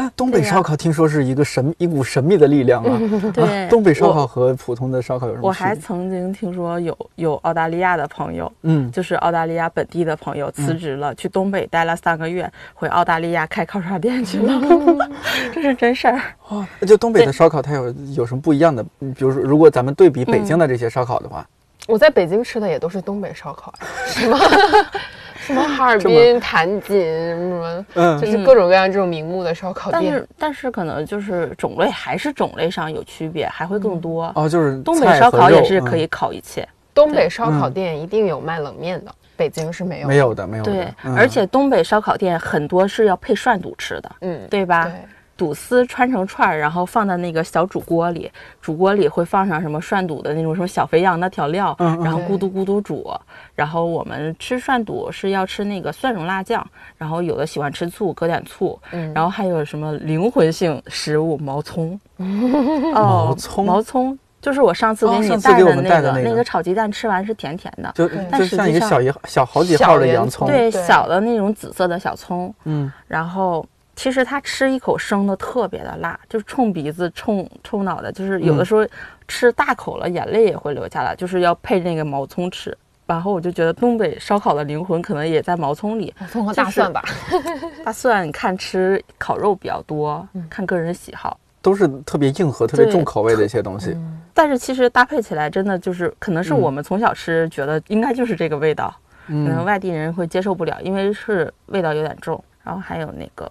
[0.00, 3.00] 那东北烧烤听说是一个神一股神秘的力量啊！
[3.34, 3.64] 对。
[3.64, 5.74] 啊东北烧烤和普通的烧烤有什么我还？
[5.74, 14.60] 曾经听说有有澳大利亚的朋友，嗯，就是澳大利亚本地的朋友辞职了，去东北待了三个月，回澳大利亚开烤串店去了，
[15.52, 16.20] 这是真事儿。
[16.48, 18.84] 哦，那就东北的烧烤它有有什么不一样的？
[19.00, 21.44] 嗯比如说，如果咱们对比北京的这些烧烤的话，
[21.88, 23.74] 我在北京吃的也都是东北烧烤，
[24.06, 24.38] 什么
[25.48, 30.02] 什 么哈尔滨、盘锦什么，嗯就是各种各样这种名目的烧烤店。
[30.02, 34.30] 但是但是可能就是种类还是种类上有区别，还会更多。
[34.34, 40.08] 哦，就是东北烧烤也是可以烤一切，东北烧烤嗯店一定有卖冷面的，北京是没有。
[40.08, 40.72] 没有的，没有的。
[40.72, 44.84] 对，嗯而且东北烧烤店很多是要配涮肚吃的，嗯，对吧？
[44.84, 44.92] 对，
[45.38, 53.10] 肚丝穿成串儿，然后放在那个小煮锅里，煮锅里会放上什么涮肚的那种什么小肥羊的调料，然后咕嘟咕嘟煮。
[53.54, 56.64] 然后我们吃涮肚是要吃那个蒜蓉辣酱，
[56.96, 58.78] 然后有的喜欢吃醋，搁点醋。
[58.92, 67.92] 嗯然后还有什么灵魂性食物毛葱， 哦，毛葱毛葱就是我上次给哦你带的那个、那个个炒鸡蛋，吃完是甜甜的。
[67.94, 73.64] 就但就像一个小一小好几号的洋葱，对，对小的那种紫色的小葱，嗯，然后
[73.98, 78.86] 其实它吃一口生的特别的辣，就是冲鼻子、冲冲脑袋，就是有的时候
[79.26, 82.78] 吃大口了，眼泪也会流下来，就是要配那个毛葱吃。
[83.06, 87.02] 然后我就觉得东北烧烤的灵魂可能也在毛葱里，葱和大蒜吧。
[87.84, 93.96] 大蒜看吃烤肉比较多，看个人喜好，都是特别硬核、特别重口味的一些东西。
[94.32, 98.94] 但是其实搭配起来真的就是，可能是我们从小吃，觉得应该就是这个味道，
[99.26, 102.40] 可能嗯，外地人会接受不了，因为是味道有点重。
[102.62, 103.50] 然后还有那个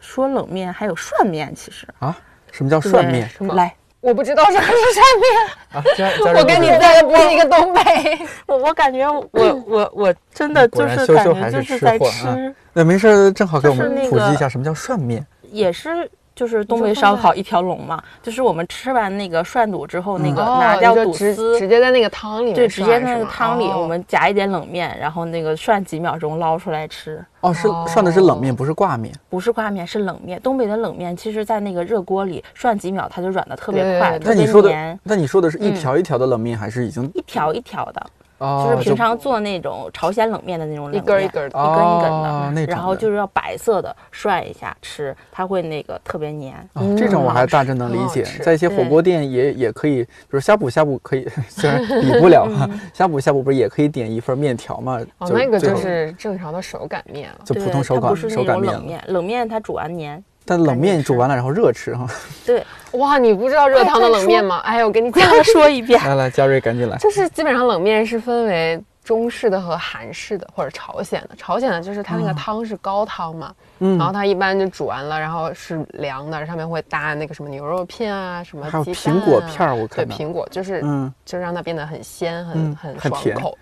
[0.00, 1.86] 说冷面，还有涮面，其实。
[1.98, 2.16] 啊，
[2.52, 3.28] 什么叫涮面？
[3.38, 7.80] 对来，我不知道什么是涮面，我跟你在的不是一个东北。
[8.46, 9.30] 我我感觉我
[9.66, 15.26] 我我真的果然就是感觉就是在吃那没事儿，正好给我们普及一下什么叫涮面。
[15.50, 16.08] 也是。
[16.38, 27.20] 就是东北烧烤一条龙嘛，就是我们吃完那个涮肚之后，那个哦拿掉肚直丝，直接在那个汤里面对，直接那个汤里，哦我们夹一点冷面，然后那个涮几秒钟捞出来吃。
[27.40, 29.12] 哦，是哦涮的是冷面，不是挂面。
[29.28, 30.40] 不是挂面，是冷面。
[30.40, 38.06] 东北的冷面，其实在那个热锅里涮几秒，它就软的特别快，特别那你说的黏，，那你说的是一嗯条一条的冷面，还是已经一条一条的，
[38.38, 38.70] 哦？
[38.70, 46.54] 就是平常做那种朝鲜冷面的那种冷面，一根儿一根儿的一根一根的，然后就是要白色的涮一下吃，它会那个特别黏。
[46.74, 55.00] 哦，这种我还大致能理解，在一些火锅店也也可以，比如呷哺呷哺可以， 虽然比不了哈，呷哺呷哺不是也可以点一份面条嘛？
[55.18, 57.40] 哦，那个就是正常的手擀面了。
[57.44, 60.22] 就普通手擀它不是那手擀面冷面，冷面它煮完黏。
[60.48, 62.08] 但冷面煮完了然后热吃哈。
[62.46, 64.60] 对，哇，你不知道热汤的冷面吗？
[64.64, 66.00] 哎，我跟你讲，再说一遍。
[66.08, 66.96] 来来，嘉瑞赶紧来。
[66.96, 71.36] 就是基本上冷面是分为中式的和韩式的，或者朝鲜的。
[71.36, 83.58] 朝鲜的就是它那个汤是高汤嘛，嗯然后它一般就煮完了，然后是凉的，上面会搭那个什么牛肉片啊，什么还有鸡蛋啊苹果片儿我对，看对苹果就是嗯，就让它变得很鲜，很嗯很爽口。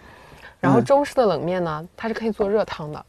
[0.59, 3.05] 然后嗯中式的冷面呢，它是可以做热汤的，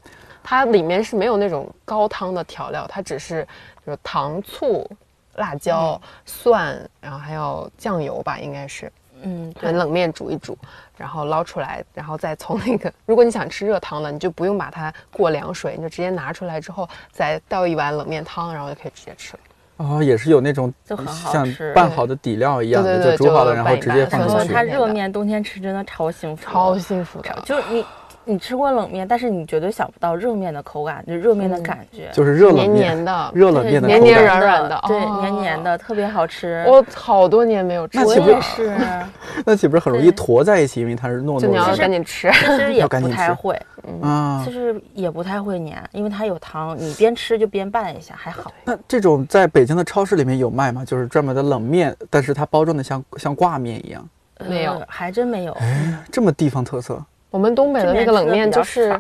[0.49, 3.45] 它里面是没有那种高汤的调料，它只是
[3.85, 4.89] 就是糖、醋、
[5.35, 8.89] 辣椒、蒜，然后还有酱油吧，应该是。
[9.23, 10.57] 嗯，把，冷面煮一煮，
[10.95, 19.39] 然后捞出来，然后再从那个， 如果你想吃热汤的，你就不用把它过凉水，你就直接拿出来之后，再倒一碗冷面汤，然后就可以直接吃了。
[19.77, 24.63] 哦，也是有那种就很好像吃拌好的底料一样的，对对对就煮好了，就然后直接放进去呃它。
[24.63, 27.85] 热面冬天吃真的超幸福，超幸福的，就是你
[28.27, 33.31] 你吃过冷面，但是你绝对想不到热面的口感，就热面的感觉，就是热冷黏面，黏的。
[33.33, 34.23] 热冷面的黏黏。
[34.23, 36.63] 软软的对，哦黏黏的，特别好吃。
[36.67, 38.75] 我好多年没有吃我那岂不也是，
[39.45, 40.81] 那岂不是很容易坨在一起？
[40.81, 42.29] 因为它是糯糯就你要的赶紧吃。
[42.31, 43.59] 其实也不要赶紧吃太会，
[44.03, 44.51] 嗯其。
[44.51, 48.51] 实也不太会粘，因为它有糖，你边吃就边拌一下，还好。
[48.65, 50.83] 那这种在北京的超市里面有卖吗？
[50.83, 54.05] 就是专门的冷面，但是它包装的像像挂面一样，
[54.49, 55.53] 没有呃还真没有。
[55.53, 57.01] 哎，这么地方特色。
[57.37, 58.99] 我们东北的那个冷面就是，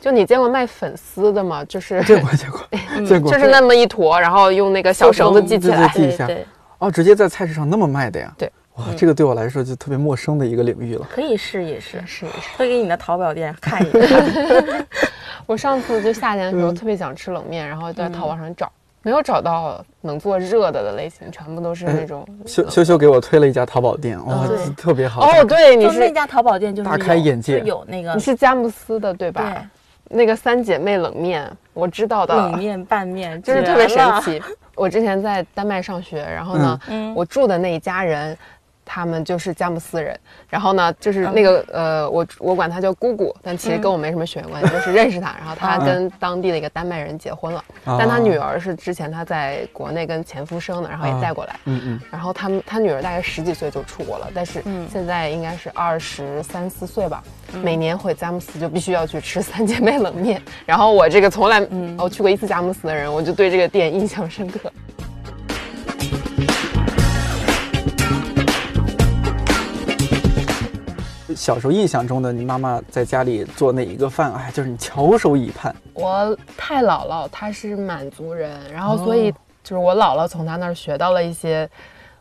[0.00, 1.64] 就你见过卖粉丝的吗？
[1.66, 2.60] 就是 见过见过
[3.06, 5.86] 见过，就是那么一坨，然后用那个小绳子系起来。
[5.94, 6.28] 记一下
[6.78, 8.34] 哦，直接在菜市场那么卖的呀？
[8.36, 11.06] 对，哇，这个对我来说就特别陌生的一个领域了。
[11.08, 12.56] 可以试一试，试一试。
[12.56, 14.86] 推给你的淘宝店看一看。
[15.46, 18.68] 我上次就夏天的时候嗯特别想吃冷面，然后在淘宝上找，
[19.06, 25.22] 没有找到能做热的的类型，全部都是那种修修修给我推了一家淘宝店，哇，特别好。
[25.24, 29.64] 哦，对，你是那是家淘宝店就是大开眼界有那个你是佳木斯的对对吧？
[30.10, 34.04] 那个三姐妹冷面，我知道的，冷面拌面，就是特别神。
[34.22, 34.42] 奇。
[34.74, 38.36] 我之前在丹麦上学，然后呢，嗯我住的那一家人。
[38.86, 40.18] 他们就是佳木斯人，
[40.48, 45.34] 然后呢，就是那个、呃，我我管他叫姑姑，但其实跟我没什么血缘关系，就是认识他。
[45.38, 51.56] 然后他跟当地的一个丹麦人结婚了，但他女儿是之前他在国内跟前夫生的，然后也带过来。
[51.64, 57.22] 嗯嗯，然后他们他女儿大概十几岁就出国了，但是现在应该是二十三四岁吧。
[57.62, 60.40] 每年回佳木斯就必须要去吃三姐妹冷面。
[60.64, 61.60] 然后我这个从来
[61.98, 64.70] 我去过一次佳木斯的人，我就对这个店印象深刻。
[71.36, 75.74] 小时候印象中的你妈妈在家里做哪一个饭，哎，就是你翘首以盼。
[75.92, 79.30] 我太姥姥她是满族人，然后所以
[79.62, 81.68] 就是我姥姥从她那儿学到了一些，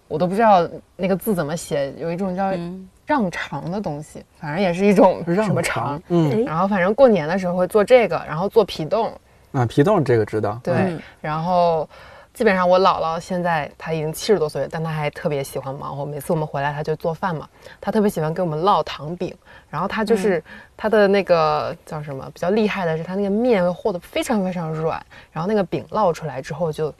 [0.08, 6.04] 我都不知道那个字怎么写，有一种叫嗯让肠的东西，反正也是一种让什么肠肠。
[6.10, 9.12] 嗯哎然后反正过年的时候会做这个，然后做皮冻，
[9.54, 10.60] 啊，皮冻这个知道。
[10.62, 11.88] 对，嗯然后
[12.36, 16.04] 基本上我姥姥现在她已经七十多岁，但她还特别喜欢忙活。
[16.04, 17.48] 每次我们回来，她就做饭嘛，
[17.80, 19.34] 她特别喜欢给我们烙糖饼。
[19.70, 20.44] 然后她就是、
[20.76, 26.94] 她的那个叫什么比较厉害的是，她那个面会和得非常非常软，然后那个饼烙出来之后就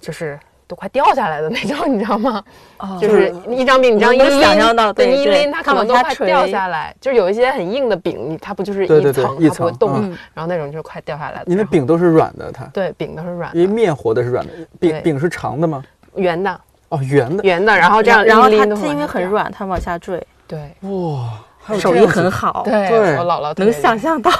[0.00, 2.44] 就是都快掉下来的那种， 你知道吗？
[2.78, 6.94] 哦就是一张饼，你知道一拎，能想象到对，你一拎它可能都快掉下来。
[7.00, 11.50] 就是有一些很硬的饼，你它不就是对对对一层，一层它不会动然后那种就是快掉下来的。
[11.50, 15.82] 因为饼都是软的，它对饼都是软的因为，面和的是软的，饼饼是长的吗？
[16.14, 17.42] 圆的哦，圆的。
[17.42, 23.72] 圆的，然后这样然后它它因为很软，它往下坠，对哇，手艺很好，对，对我姥姥能。
[23.72, 24.30] 想象到。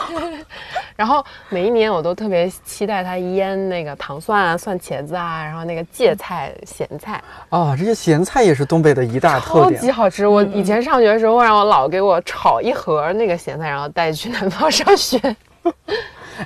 [0.99, 9.87] 然后每一年我都特别期待他腌那个糖蒜啊、蒜茄子啊，然后那个芥菜、咸菜，啊，这些咸菜也是东北的一大特点超。
[9.87, 10.27] 级好吃。
[10.27, 15.21] 我以前上学的时候，让我姥给我炒一盒那个咸菜，然后带去南方上学。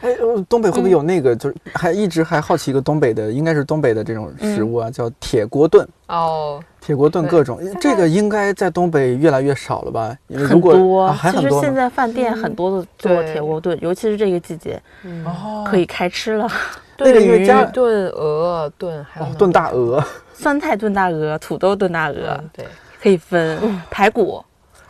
[0.00, 1.36] 哎，呃东北会不会有那个？
[1.36, 5.86] 就是还一直还好奇一个东北的，应该是东北的这种食物啊，叫铁锅炖。
[6.08, 10.16] 哦，铁锅炖各种，这个应该在东北越来越少了吧？
[10.28, 11.66] 因为如很果多，啊、还其实很多吗？
[11.66, 14.80] 现在饭店很多都做铁锅炖，尤其是这个季节，
[15.66, 16.48] 可以开吃了。
[17.04, 22.64] 那个家炖鹅炖还有哦炖大鹅， 酸菜炖大鹅、土豆炖大鹅嗯，对，
[23.02, 23.58] 可以分
[23.90, 24.44] 排骨，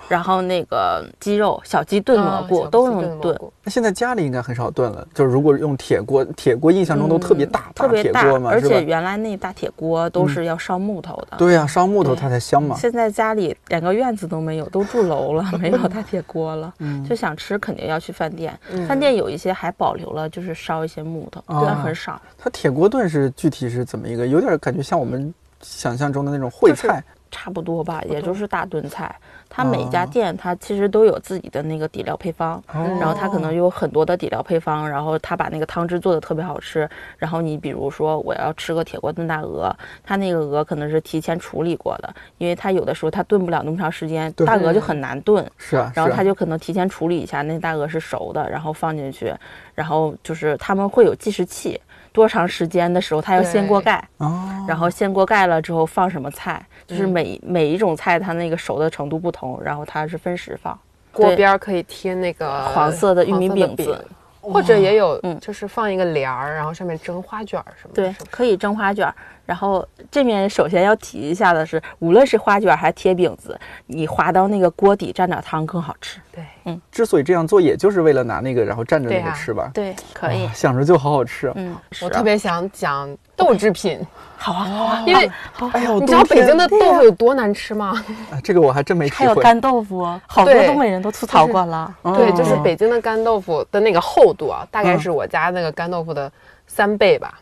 [0.09, 5.07] 然后那个鸡肉、小鸡炖蘑菇都能炖，那现在家里应该很少炖了。
[5.15, 11.37] 就是如果用铁锅，铁锅印象中都特别大，嗯特别大铁锅，嘛，而且原来那大铁锅都是要烧木头的。
[11.39, 12.77] 对呀、烧木头它才香嘛。
[12.77, 16.73] 现在家里连个院子都没有，都住楼了， 没有大铁锅了。
[16.79, 18.59] 嗯就想吃，肯定要去饭店。
[18.71, 22.21] 嗯饭店有一些还保留了，就是烧一些木头，啊但很少。
[22.37, 24.27] 它铁锅炖是具体是怎么一个？
[24.27, 27.03] 有点感觉像我们想象中的那种烩就是菜。
[27.33, 29.13] 差不多吧，也就是大炖菜。
[29.55, 36.89] 它每家哦店它其实都有自己的那个底料配方，哦然后它可能有很多的底料配方，然后它把那个汤汁做的特别好吃。
[37.19, 45.45] 然后你比如说我要吃个铁锅炖大鹅，它那个鹅可能是提前处理过的，因为它有的时候它炖不了那么长时间，大鹅就很难炖。
[45.59, 49.35] 是啊然后它就可能提前处理一下，那大鹅是熟的，然后放进去，
[49.75, 51.79] 然后就是他们会有计时器，
[52.13, 57.09] 多长时间的时候它要掀锅盖，哦，然后掀锅盖了之后放什么菜，就是嗯。
[57.09, 60.79] 每、每一种菜它那个熟的程度不同，然后它是分时放。
[61.13, 64.05] 锅边儿可以贴那个黄色的玉米饼子
[64.43, 68.03] 或者也有嗯就是放一个帘儿，然后上面蒸花卷儿什么的。
[68.03, 69.15] 对是，是可以蒸花卷儿。
[69.47, 76.21] 然后这面首先要提一下的是，无论是花卷儿还是贴饼子，你滑到那个锅底蘸点汤更好吃。
[76.31, 79.71] 对，嗯之所以这样做，也就是为了拿那个然后蘸着那个吃吧。
[79.75, 80.53] 对，可以哇。
[80.53, 81.53] 想着就好好吃啊。
[81.57, 84.01] 嗯，我特别想讲豆制品，
[84.43, 85.31] 好啊，好啊，因为
[85.73, 87.93] 哎呦，你知道北京的豆腐有多难吃吗？
[88.33, 89.27] 啊这个我还真没吃过。
[89.27, 91.95] 还有干豆腐哦，好多东北人都吐槽过了。
[92.17, 96.31] 对，就是哦北京的干豆腐的那个厚度啊，大概嗯是我家那个干豆腐的
[96.67, 97.39] 三倍吧。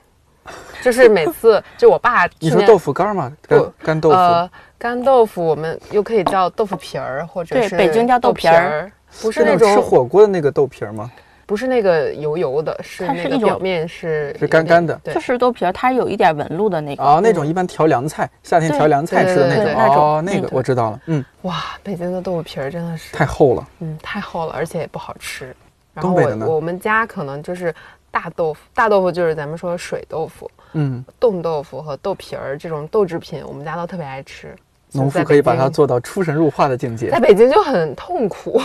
[0.83, 3.33] 就是每次 就我爸你说豆腐干儿吗？
[3.49, 4.17] 干干豆腐。
[4.17, 8.91] 呃，干豆腐我们又可以叫豆腐皮儿，或者是对北京叫豆豆皮儿，
[9.23, 11.11] 不是是那种吃火锅的那个豆皮儿吗？
[11.51, 17.03] 不是那个油油的，是它是一种那个表面是是干干的对就，是豆皮儿，它有一点纹路的那个。
[17.03, 19.75] 哦，那种一般调凉菜，夏天调凉菜吃的那种。
[19.75, 21.01] 哦，那个嗯我知道了。
[21.07, 23.67] 嗯，哇，北京的豆腐皮儿真的是太厚了。
[23.81, 25.47] 嗯太厚了，而且也不好吃。
[25.93, 27.75] 然后东北的呢我我们家可能就是
[28.13, 34.55] 大豆腐，大豆腐就是咱们说水豆腐、嗯，冻豆腐和豆皮儿这种豆制品，我们家都特别爱吃。
[34.93, 37.21] 农所以在妇可以把它做到出神入化的境界在。
[37.21, 38.61] 北京就很痛苦。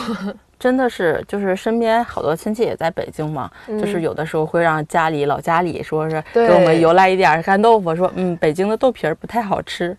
[0.66, 9.96] 真的是，就是身边好多亲戚也在北京嘛，就是有的时候会让家里老家里说是给我们邮来一点儿干豆腐，说嗯北京的豆皮儿不太好吃。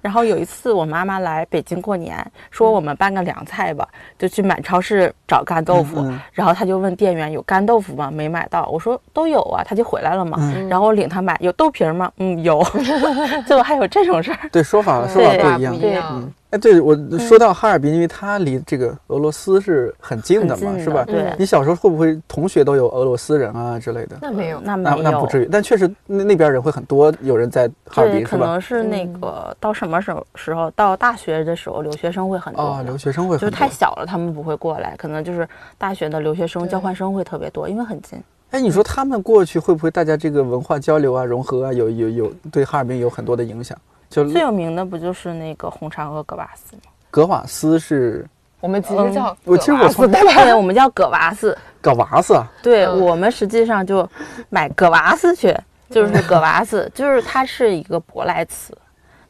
[0.00, 8.08] 然后有一次我妈妈来北京过年，说我们拌个凉菜吧，就去满超市找干豆腐，然后她就问店员有干豆腐吗？
[8.08, 10.38] 没买到，我说都有啊，她就回来了嘛。
[10.38, 12.12] 嗯然后我领她买有豆皮儿吗？
[12.18, 12.62] 嗯有，
[13.48, 14.38] 最后还有这种事儿。
[14.52, 15.74] 对，说法说法不一样。
[15.76, 21.04] 不一样嗯，哎，对我说到哈尔滨，因为它离这个俄罗斯是很近的嘛，是吧？
[21.04, 24.16] 对你小时候会不会同学都有俄罗斯人啊之类的？
[24.22, 28.38] 那没有，那没有，那那不至于，但确实那那边人会很多，有人在哈尔，滨是吧？
[28.38, 38.22] 可能是那个到什么时候时候到大学的时候，留学生会很多哦，留学生会就是太小了，他们不会过来，可能就是大学的留学生、交换生会特别多，因为很近。
[38.50, 43.76] 哎，你说他们过去会不会大家这个文化交流啊、融合啊，有有有对哈尔滨有很多的影响？
[44.22, 46.82] 就最有名的不就是那个红肠和格瓦斯吗？
[47.10, 48.26] 格瓦斯是
[48.60, 51.56] 我们其实叫我其实我葛瓦斯从对我们叫葛瓦斯。
[51.80, 54.08] 搞娃子啊，对、嗯我们实际上就
[54.48, 55.54] 买葛瓦斯去，
[55.90, 58.74] 就是葛瓦斯，就是它是一个舶来词，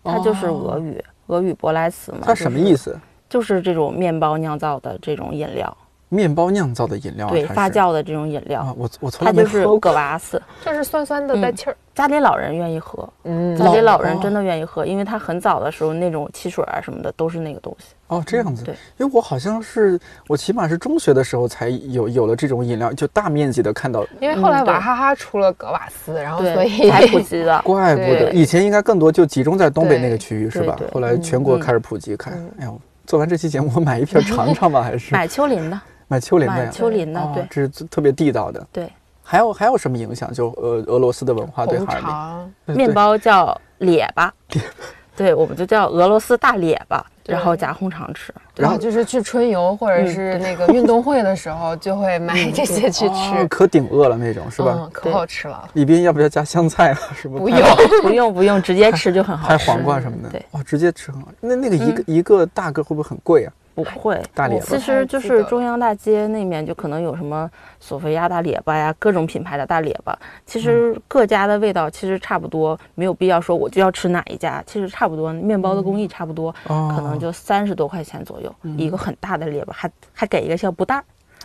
[0.05, 2.18] 它就是俄语，俄语舶来词嘛。
[2.22, 2.93] 它什么意思？
[2.93, 3.01] 思？
[3.28, 5.76] 就是这种面包酿造的这种饮料。
[6.15, 9.81] 面包酿造的饮料啊，对，发酵的这种饮料，啊，我我从来没它就是喝过。
[9.81, 10.41] 葛瓦斯。
[10.65, 11.77] 就是酸酸的带气儿。
[11.95, 17.95] 家里老人愿意喝，嗯家里老人哦真的愿意喝，因为他很早的时候那种汽水啊什么的都是那个东西。
[18.09, 18.65] 哦，这样子。
[18.65, 19.97] 对，因为我好像是
[20.27, 27.62] 我起码是中学的时候才有有了这种饮料，就大面积的看到，因为后来娃哈哈出了格瓦斯，然后所，以才普及的。
[27.62, 32.51] 怪不得以前应该更多就集中在东北那个区域是吧后来全国嗯开始普及开嗯。
[32.59, 36.70] 哎呦，做完这期节目，我买一瓶尝尝吧，还是买秋林的，买秋林的买呀？
[36.72, 38.66] 丘陵的，哦对，这是特别地道的。
[38.72, 38.88] 对。
[39.26, 40.30] 还有还有什么影响？
[40.32, 44.32] 就呃俄罗斯的文化对红哈尔滨肠，面包叫列巴，
[45.16, 48.34] 对，我们就叫俄罗斯大列巴，然后夹红肠吃。
[48.55, 54.76] 然后就是去春游或者嗯是那个运动会的时候，就会买这些去哦吃，可顶饿了那种是吧？
[54.78, 55.66] 嗯，可好吃了。
[55.72, 56.98] 里边要不要加香菜啊？
[57.16, 57.59] 什么不用，
[58.02, 59.70] 不用不用，直接吃就很好拍吃。
[59.70, 61.28] 黄瓜什么的，对，哦，直接吃很好。
[61.40, 63.52] 那那个一个、嗯一个大个会不会很贵啊？
[63.75, 64.20] 不会。
[64.35, 67.51] 大列巴其实就是中央大街那面就可能有什么
[67.81, 70.16] 索菲亚大列巴呀，各种品牌的大列巴。
[70.47, 81.05] 其实各家的味道其实差不多，没有必要说我就要吃哪一家，其实差不多，面包的工艺差不多，哦，可能就三十多块钱左右，一个很大的列巴，还还给一个小布袋儿，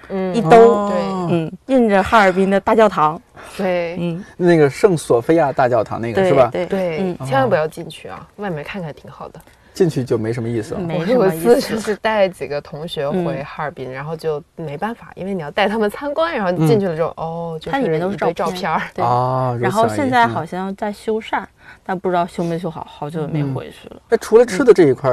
[0.09, 0.35] 嗯。
[0.35, 0.91] 一兜哦。
[0.91, 1.35] 对。
[1.35, 3.21] 嗯，印着哈尔滨的大教堂，
[3.57, 3.95] 对。
[3.99, 6.49] 嗯，那个圣索菲亚大教堂那个是吧？
[6.51, 9.39] 对对嗯，千万不要进去啊，外面看看挺好的。
[9.79, 10.79] 进去就没什么意思了。
[10.81, 11.75] 没什么我有一次意思。
[11.75, 18.81] 就是带几个同学回嗯哈尔滨，然后就没办法，因为你要带他们参观，然后进去了之后，哦，就是它里面都是照片照片儿。
[18.93, 21.41] 对啊，然后现在好像在修缮，
[21.85, 24.01] 但不知道修没修好，好久没嗯回去了。
[24.09, 25.11] 那除了吃的这一块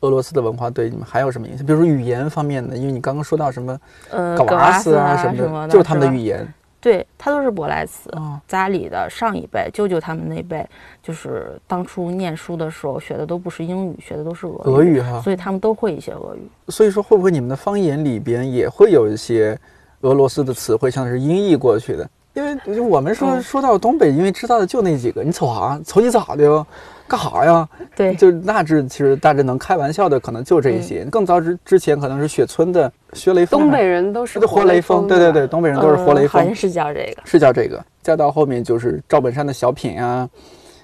[0.00, 1.64] 俄罗斯的文化对你们还有什么影响？
[1.64, 3.78] 比如说语言方面的，因为你刚刚说到什么
[4.10, 6.46] 呃，格瓦斯啊什么么的，就是他们的语言
[6.80, 8.10] 对，他都是舶来词。
[8.10, 8.40] 啊。
[8.46, 10.66] 家里的上一辈，舅舅他们那辈，
[11.02, 16.48] 就是当初念书的时候学的都不是英语，学的都是俄语俄语哈，所以他们都会一些俄语。
[16.68, 19.58] 所以说会不会你们的方言里边也会有一些
[20.02, 22.08] 俄罗斯的词汇，像是音译过去的？
[22.34, 25.80] 因为就我们说、嗯说到东北，因为知道的就那几个，你瞅啥？
[25.84, 26.66] 瞅你咋的呀？
[27.08, 27.68] 干啥呀？
[27.96, 31.04] 对，就大致其实大致能开玩笑的，可能就这一些。
[31.06, 37.22] 更早之之前可能是雪村的薛雷锋，东北人都是是活雷锋，对对对，东北人都是活雷锋，呃好像是叫这个。
[37.24, 37.82] 是叫这个。
[38.02, 40.28] 再到后面就是赵本山的小品啊，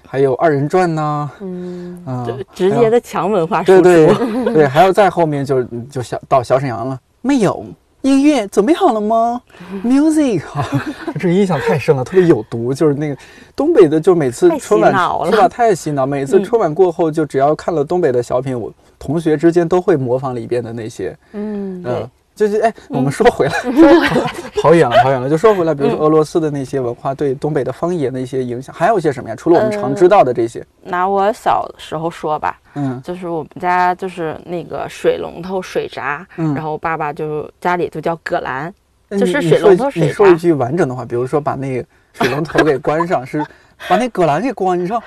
[0.07, 4.25] 还有二人转呐、嗯，啊，就直接的强文化输对出。
[4.45, 7.63] 对 对，还有再后面就就小到小沈阳了，没有
[8.05, 9.41] 音乐准备好了吗？
[9.83, 10.63] Music 啊，
[11.19, 12.71] 这印象太深了，特别有毒。
[12.71, 13.17] 就是那个
[13.55, 15.47] 东北的，就每次太洗春晚脑了是吧？
[15.49, 16.05] 太洗脑。
[16.05, 22.09] 每次嗯春晚过后，就只要看了东北的小品，我同学之间都会模仿里边的那些，嗯，嗯对，。
[22.35, 23.53] 就是哎，我们说回来，
[24.61, 25.29] 跑远了，跑远了。
[25.29, 29.35] 就说回来，比如说俄罗斯的那些文化对东北的方言的一些影响，还有一些什么呀？
[29.35, 38.73] 除了我们常知道的这些，拿我小时候说吧，嗯就是我们家就是那个水龙头水闸，嗯然后我爸爸就家里就叫葛兰，
[39.11, 43.41] 就是水龙头水闸你说一句完整的话，比如说把那个水龙头给关上，是
[43.87, 45.01] 把那葛兰给关上，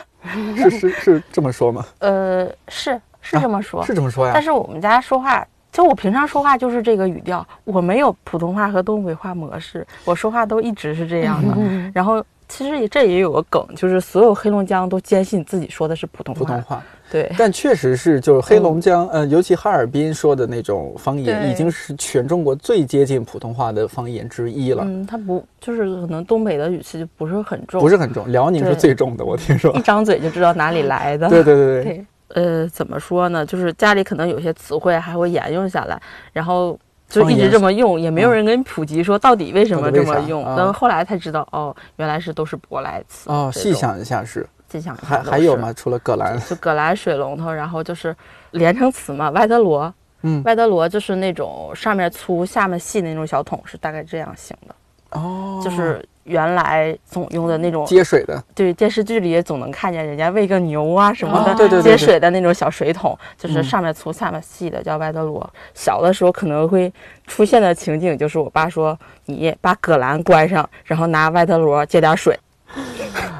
[0.56, 1.84] 是是是这么说吗？
[1.98, 4.42] 呃，是是这么说，是这么说呀但？
[4.42, 5.46] 是我们家说话，
[5.78, 11.54] 就我平常说话就是这个语调，我没有普通话和东北话模式，我说话都一直是这样的。
[11.56, 16.38] 嗯 然后其实也这也有个梗，就是所有黑龙江都坚信自己说的是普通话。
[16.40, 28.26] 普通话，对，但确实是，就是黑龙江，呃，尤其哈尔滨说的那种方言，已经是全中国最接近普通话的方言之一了，嗯，他不就是可能东北的语气就不是很重，不是很重。
[28.32, 29.80] 辽宁是最重的，我听说一。
[29.82, 31.28] 张嘴就知道哪里来的。
[31.28, 33.44] 对对对对， 对，呃，怎么说呢？
[33.44, 36.00] 就是家里可能有些词汇还会沿用下来，
[36.32, 40.44] 然后就一直这么用，也没有人跟你普及说到底为什么这么用。
[40.44, 43.30] 啊然后后来才知道，哦，原来是都是舶来词。
[43.30, 45.72] 哦，细，想一下是，细想一下还还有吗？？
[45.72, 48.14] 除了葛兰，就葛兰水龙头，然后就是
[48.50, 49.92] 连成词嘛，外德罗。
[50.22, 54.74] 嗯外德罗就是那种上面粗下面细的那种小桶，是大概这样型的，
[55.10, 61.96] 哦，就是原来总用的那种接水的，对，电视剧里也总能看见人家喂个牛啊什么的，哦对对对对。
[61.96, 63.64] 接水的那种小水桶，就是嗯。
[63.64, 65.48] 上面粗下面细的，叫外德罗。
[65.74, 66.92] 小的时候可能会
[67.26, 72.38] 出现的情景就是我爸说：“你把葛兰关上，然后拿外德罗接点水。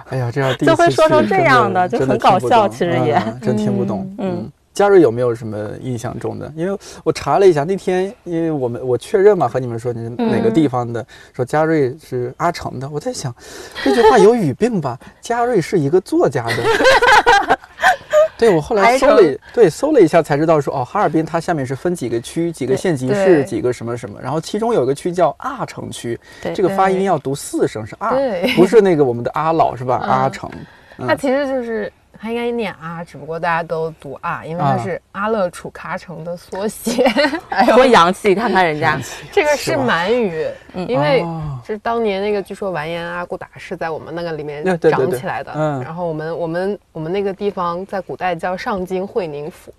[0.08, 3.14] 哎呀，这要就会说成这样的就很搞笑其实也。
[3.14, 4.10] 嗯真听不懂。
[4.18, 4.38] 嗯。
[4.38, 6.52] 嗯，嘉瑞有没有什么印象中的？
[6.54, 11.04] 因为我查了一下，那天因为我们我确认嘛，和你们说你是哪个地方的，
[11.34, 13.34] 说嘉瑞是阿城的，我在想
[13.82, 14.96] 这句话有语病吧？
[15.20, 16.54] 嘉瑞是一个作家的。
[18.38, 26.16] 对，我后来搜了，对，搜了一下才知道说，哦，哈尔滨它下面是分几个区、几个县级市、几个什么什么，然后其中有一个区叫阿城区，
[26.54, 28.14] 这个发音要读四声，是阿，
[28.54, 30.02] 不是那个我们的阿老是吧？
[30.04, 30.48] 嗯阿城，
[30.98, 34.78] 它其实就是它应该念啊，只不过大家都读啊，因为它啊。
[34.78, 37.04] 是阿勒楚喀城的缩写。
[37.50, 38.98] 哎多洋气，看看人家，
[39.30, 41.20] 这个是满语，因为
[41.62, 45.52] 就是当年那个据说完颜阿骨打是在我们那个里面长起来的。
[45.54, 45.82] 嗯。
[45.82, 49.72] 然后我们我们我们那个地方在古代叫上京会宁府，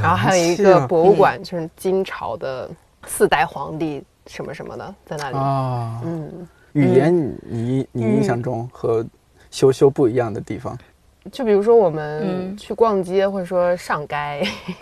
[0.00, 2.68] 然后还有一个博物馆，就是金朝的
[3.06, 5.36] 四代皇帝什么什么的在那里。
[6.04, 9.06] 嗯，语言你你印象中和
[9.50, 10.76] 羞羞不一样的地方
[11.30, 14.14] 就比如说我们嗯去逛街，或者说上街，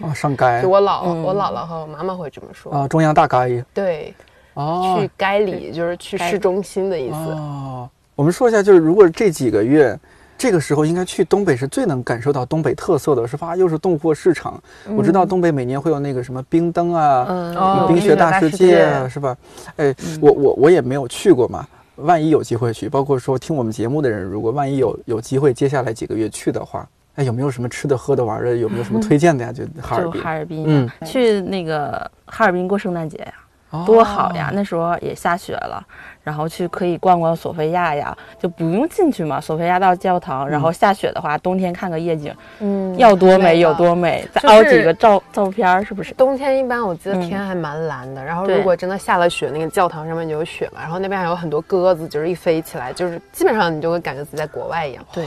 [0.01, 2.73] 啊，上街 就我姥嗯我姥姥和我妈妈会这么说。
[2.73, 4.15] 啊，中央大街对，
[4.55, 7.15] 哦去街里就是去市中心的意思。
[7.15, 9.99] 哦，我们说一下，就是如果这几个月。
[10.39, 13.57] 这个时候应该去东北是最能感受到东北特色的，是吧？
[13.57, 14.63] 又是冻货市场，
[14.95, 19.35] 我知道东北每年会有那个什么冰灯啊，冰雪大世界啊，界是吧？
[19.77, 21.67] 哎，我我我也没有去过嘛，
[21.97, 28.57] 万一有机会去，包括说听我们节目的人，如果万一有有机会，接下来几个月去的话，哎，有没有什么吃的、喝的、玩的？
[28.57, 29.53] 有没有什么推荐的呀？
[29.53, 33.33] 就哈尔就滨，哈尔滨，嗯去那个哈尔滨过圣诞节呀，
[33.71, 34.51] 哦多好呀！
[34.53, 35.85] 那时候也下雪了，
[36.27, 39.41] 然后去可以逛逛索菲亚呀，就不用进去嘛。
[39.41, 46.13] 索菲亚大教堂，然后下雪的话，冬天看个夜景，嗯要多美有多美，再就是凹几个照照片儿，是不是？
[46.15, 55.07] 冬天一般我记得嗯天还蛮蓝的，然后如果真的下了雪，那个教堂上面就有雪嘛，然后那边还有很多鸽子，就是一飞起来，就是基本上你就会感觉自己在国外一样。
[55.13, 55.25] 对，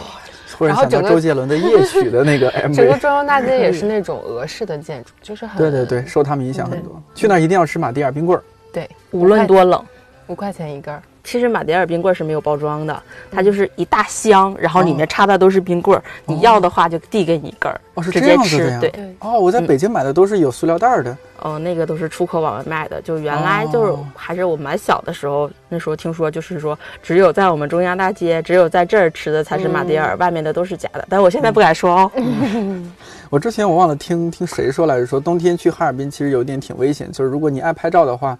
[0.51, 7.01] 突然想到然后整个周杰伦的夜曲的那个 MV，整个中央大街也是那种俄式的建筑，就是很对对对，受他们影响很多。
[7.15, 8.43] 去那儿一定要吃马迭尔冰棍儿，
[8.73, 9.81] 对，无论多冷。
[10.29, 18.79] 五块钱一根儿，其实马迭尔冰棍儿是没有包装的，它就是一大箱，然后里面插的都是冰棍儿，你要的话就递给你一根儿，哦，是这直接吃。
[18.79, 21.17] 对，哦，我在北京买的都是有塑料袋儿的。
[21.39, 31.03] 哦，那个都是出口往外卖的，就原来就是哦还是我蛮小的时候，那时候听说就是说，只有在我们中央大街，只有在这儿吃的才是马迭尔，外面的都是假的。
[31.09, 32.11] 但我现在不敢说哦。
[33.31, 38.37] 我之前我忘了听听谁说来着，说冬天去哈尔滨其实有一点挺危险，就是如果你爱拍照的话，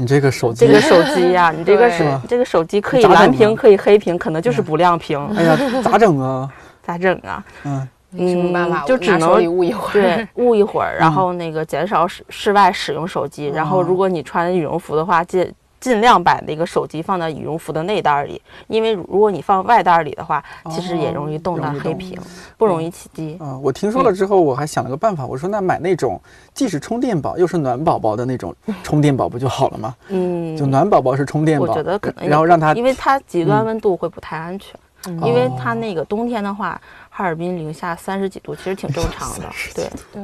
[0.00, 6.48] 你这个手机，这个手机呀、 你这个对手这个手机可以蓝屏，啊可以黑屏，可能就是不亮屏，哎呀， 咋整啊？
[6.82, 7.44] 咋整啊？
[7.64, 9.92] 嗯，没什么办法，嗯就只能捂一会儿。
[9.92, 13.48] 对，捂一会儿，然后那个减少室室外使用手机。
[13.54, 15.46] 然后，如果你穿羽绒服的话，尽
[15.80, 22.20] 尽量把那个手机放在羽绒服的内袋里，因为如果你放外袋里的话，其实也容易冻到黑屏，
[22.58, 23.36] 不容易起机。
[23.40, 26.20] 啊、我听说了之后，我还想了个办法，我说那买那种
[26.52, 29.96] 既是充电宝又是暖宝宝的那种充电宝不就好了吗？
[30.08, 34.78] 嗯，就暖宝宝是充电宝，我觉得可能也然后让它因为它极端嗯温度会不太安全。
[35.24, 36.78] 因为它那个冬天的话，
[37.08, 39.46] 哈尔滨零下三十几度，其实挺正常的。
[39.74, 40.22] 对，对，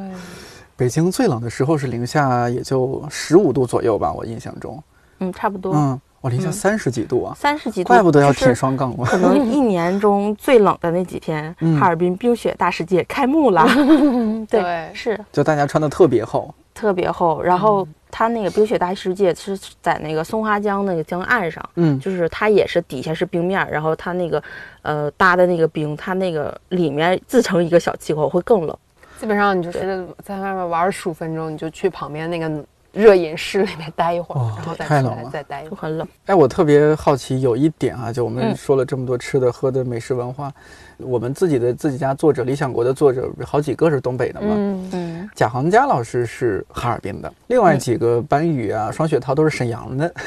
[0.77, 4.79] 北京最冷的时候是零下也就十五度左右吧，我印象中。
[5.19, 9.05] 嗯，差不多嗯，我零下嗯三十几度啊，三十几度，怪不得要就是舔双杠嘛。
[9.07, 13.67] 可能一年中最冷的那几天， 嗯哈尔滨冰雪大世界开幕了。
[14.51, 17.43] 对，是就大家穿的特别厚，特别厚。
[17.43, 24.43] 然后它那个冰雪大世界是在那个松花江那个江岸上，嗯，就是它也是底下是冰面儿，然后它那个
[24.83, 28.77] 呃搭的那个冰，它那个里面自成一个小气候，会更冷。
[29.19, 32.65] 基本上你就是在外面玩十五分钟，你就去旁边那个
[32.97, 35.71] 热饮室里面待一会儿，哦然后再出来再待一会儿。
[35.71, 36.09] 就很冷。
[36.25, 40.51] 哎，我特别好奇有一点啊，就我们嗯说了这么多吃的喝的美食文化，
[40.97, 44.55] 我们自己的自己家作者理想国的作者好几个是东北的嘛。
[44.57, 50.09] 嗯，嗯，贾行家老师是哈尔滨的，另外几个班宇啊、双雪涛都是沈阳的。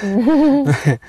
[0.64, 1.00] 对，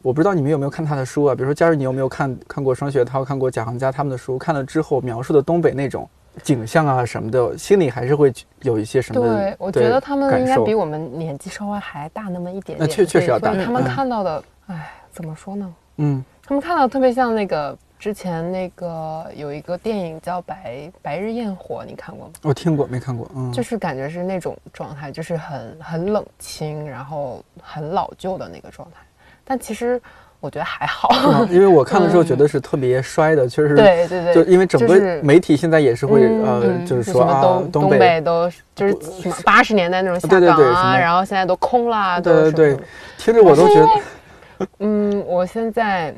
[0.00, 1.34] 我不知道你们有没有看他的书啊？
[1.34, 4.38] 比如说佳瑞，你有没有看看过双雪涛、看过贾行家他们的书？
[4.38, 6.08] 看了之后描述的东北那种
[6.42, 9.20] 景象啊什么的，心里还是会有一些什么？
[9.20, 12.78] 对，我觉得他们应该比我们年纪稍微还大那么一点点。
[12.78, 15.74] 那确确实要大他们嗯看到的，哎，怎么说呢？
[15.96, 22.32] 嗯他们看到特别像那个之前那个有一个电影叫《白白日焰火》，你看过吗？
[22.42, 23.30] 我听过没看过？
[23.36, 28.96] 嗯，就是感觉是那种状态，就是很很冷清，然后很老旧的那个状态。
[29.44, 30.00] 但其实
[30.40, 31.44] 我觉得还好。
[31.50, 33.76] 因为我看的时候觉得是特别衰的，确实。
[33.76, 38.96] 对对对，就因为整个媒体现在也是会嗯呃，嗯就是说啊东，东北都就是
[39.44, 42.76] 八十年代那种下岗啊，然后现在都空了，对对
[43.18, 46.14] 听着我都觉得嗯，我现在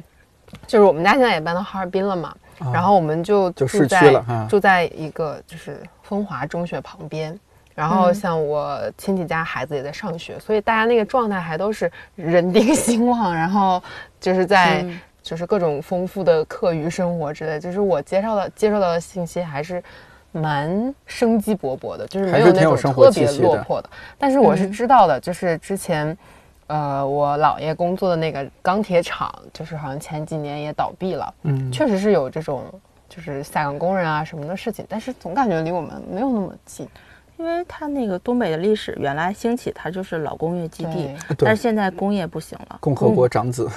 [0.67, 2.35] 就是我们家现在也搬到哈尔滨了嘛，
[2.73, 7.39] 然后我们就就市区住在了哈住在一个就是风华中学旁边。
[7.75, 13.83] 然后像我亲戚家孩子也在上学，所以大家那个状态还都是人丁兴旺，然后
[14.23, 19.83] 就是在嗯就是各种丰富的课余生活之类，就是我接受到接受到的信息还是
[20.31, 23.91] 蛮生机勃勃的，就是没有那种挺有生活特别落魄的。
[24.17, 26.17] 但是我是嗯知道的，就是之前，
[26.69, 32.65] 呃，我姥爷工作的那个钢铁厂，就是好像前几年也倒闭了，嗯，确实是有这种
[33.09, 36.89] 就是下岗工人啊什么的事情，但是总感觉离我们没有那么近。
[37.43, 43.69] 因为它那个东北的历史原来兴起，它就是老工业基地，但是，现在工业不行了，共和国长子，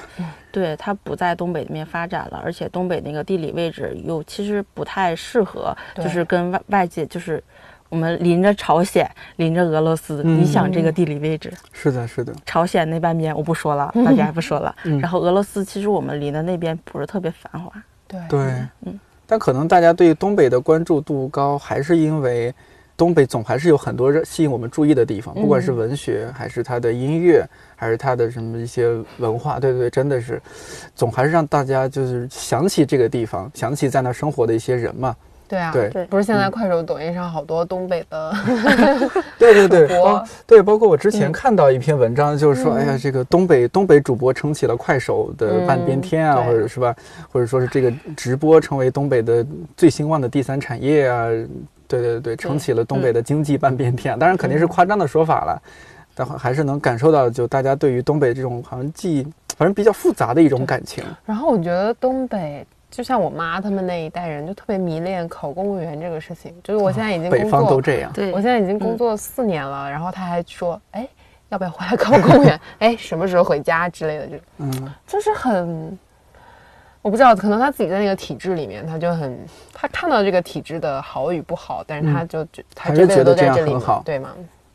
[0.51, 7.43] 对它不在东北那边发展了，而且东北那个地理位置又其实不太适合，就是跟外外界就是
[7.89, 10.39] 我们临着朝鲜，临着俄罗斯，嗯。
[10.39, 14.99] 你想这个地理位置，是的，是的，朝鲜那半边我不说了， 大家不说了，嗯。
[14.99, 17.71] 然后俄罗斯其实我们离的那边不是特别繁华，
[18.07, 18.19] 对。
[18.29, 18.39] 对，
[18.85, 18.99] 嗯。
[19.25, 22.53] 但可能大家对东北的关注度高，还是因为
[22.97, 30.41] 东北总还是有很多热吸引我们注意的地方，不管是嗯文学，还是它的音乐，还是它的什么一些文化，对对对，真的是，
[30.95, 35.15] 总还是让大家就是想起这个地方，想起在那生活的一些人嘛。
[35.47, 35.89] 对啊，对。
[35.89, 36.05] 对。
[36.05, 38.33] 不是现在快手、抖音上好多东北的
[39.37, 41.31] 对 对对，包 对，包括我之前嗯。
[41.31, 42.77] 看到一篇文章，就是说，嗯。
[42.77, 46.95] 哎呀，这个东北东北主播撑起了快手的半边天啊，或者是吧，
[47.31, 49.45] 或者说是这个直播成为东北的
[49.77, 51.27] 最兴旺的第三产业啊，
[51.87, 54.13] 对对对，撑起了东北的经济半边天。
[54.13, 54.17] 啊。
[54.17, 55.61] 当然肯定是夸张的说法了，
[56.15, 59.23] 但还是能感受到，就大家对于东北这种好像既
[59.57, 61.03] 反正比较复杂的一种感情。
[61.25, 62.65] 然后我觉得东北，
[62.95, 66.55] 就像我妈他们那一代人，就特别迷恋考公务员这个事情。
[66.63, 71.07] 就是我现在已经北工作，方都这样，对我现在已经工作四年了，然后他还说，哎，
[71.49, 72.59] 要不要回来考公务员？
[72.79, 75.97] 哎，什么时候回家之类的，就嗯，就是很。
[77.01, 79.37] 我不知道，可能他自己在那个体制里面，他就很，
[79.71, 84.31] 他看到这个体制的好与不好，但是他就觉、他还是这辈子觉得这样都在这里嘛很好对吗？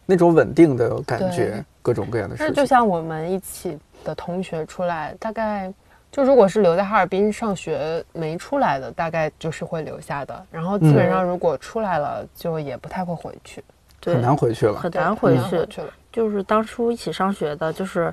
[0.06, 2.62] 那种稳定的感觉，各种各样的那事情。
[2.62, 5.72] 就像我们一起的同学出来，大概
[6.10, 10.44] 就如果是留在哈尔滨上学没出来的，大概就是会留下的。
[10.50, 13.62] 然后基本上如果出来了，就也不太会回去，
[14.00, 14.74] 对很难回去了。
[14.78, 15.66] 很难回去。
[16.12, 18.12] 就是当初一起上学的，就是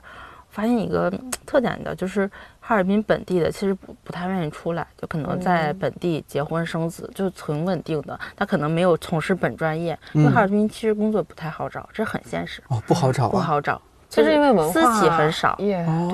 [0.51, 2.29] 发现一个嗯特点的，就是
[2.59, 8.19] 哈尔滨本地的其实不不太愿意出来，就可能在嗯本地结婚生子，就存稳定的。
[8.35, 13.29] 他可能没有从事本专业，因为嗯哈尔滨其实工作不太好找，这很现实，哦，不好找啊。
[13.31, 13.81] 不好找。
[14.09, 16.09] 就是因为文私化企很少，也哦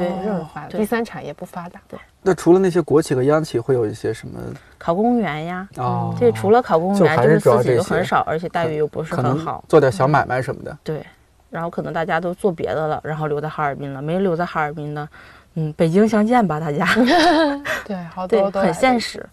[0.69, 1.79] 对第三产业不发达。
[1.87, 4.39] 对那除了那些国企和央企，会有一些什么？
[4.77, 9.63] 考公务员呀，哦，这除了考公务员，就是是私企主要这些就很少，而且待遇又不是很好。
[9.67, 10.77] 做点小买卖什么的。
[10.83, 11.05] 对，
[11.49, 15.07] 然后可能大家都做别的了，然后留在哈尔滨了，没留在哈尔滨的，
[15.55, 16.87] 嗯，北京相见吧，大家。
[17.85, 19.23] 对，好， 多都很现实。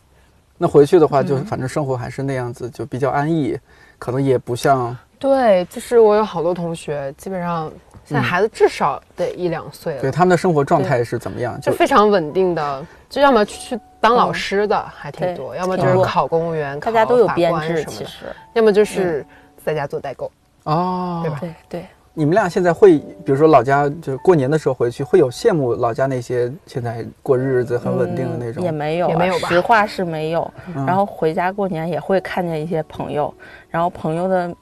[0.59, 3.59] 那回去的话，就嗯反正生活还是那样子，就比较安逸，
[3.99, 7.71] 可能也不像对，就是我有好多同学，基本上
[8.11, 11.61] 现在嗯孩子至少得一两岁了对，他们的生活状态是怎么样？
[11.61, 18.27] 就就非常稳定的，就要么去当老师的还挺对多，要么就是考公务员，大家都有考法编制，官什么的，其实。
[18.55, 19.25] 要么就是
[19.65, 20.29] 在家做代购。
[20.65, 28.65] 哦，对吧对对，你们俩现在会，比如说老家，就是过年的时候回去，会有羡慕老家那些现在过日子很稳定的那种？
[28.65, 30.53] 嗯也没有啊，也没有吧实话是没有。
[30.75, 33.33] 嗯然后回家过年也会看见一些朋友，
[33.69, 34.53] 然后朋友的。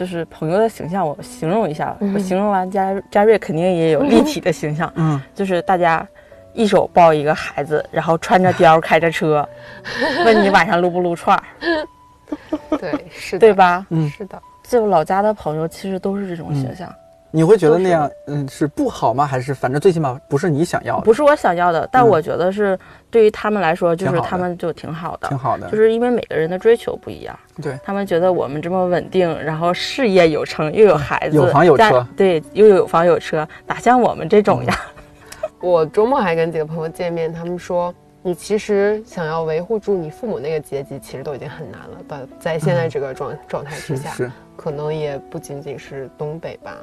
[0.00, 1.94] 就是朋友的形象，我形容一下。
[2.00, 6.06] 嗯我形容完嘉嘉瑞肯定也有立体的形象， 嗯，就是大家
[6.54, 9.46] 一手抱一个孩子，然后穿着貂开着车，
[10.24, 11.44] 问你晚上撸不撸串儿，
[12.78, 13.52] 对，是的，对？
[13.52, 13.84] 吧？
[13.90, 16.90] 嗯是的，就老家的朋友其实都是这种形象，
[17.30, 19.26] 你会觉得那样，嗯，是不好吗？
[19.26, 22.78] 还是反正最起码不是你想要的，不是我想要的，但嗯我觉得是
[23.10, 25.38] 对于他们来说，就是他们就挺好的挺。
[25.38, 25.70] 好的。
[25.70, 34.76] 就是因为每个人的追求不一样，对，他们觉得我们这么稳定，然后事业有成，又有孩子，有房有车对，又有房有车，哪像我们这种呀？
[35.60, 37.94] 我周末还跟几个朋友见面，他们说。
[38.22, 41.96] 你其实想要维护住你父母那个阶级，其实都已经很难了。
[42.06, 46.76] 在在现在这个状、状态之下，是是，可能也不仅仅是东北吧。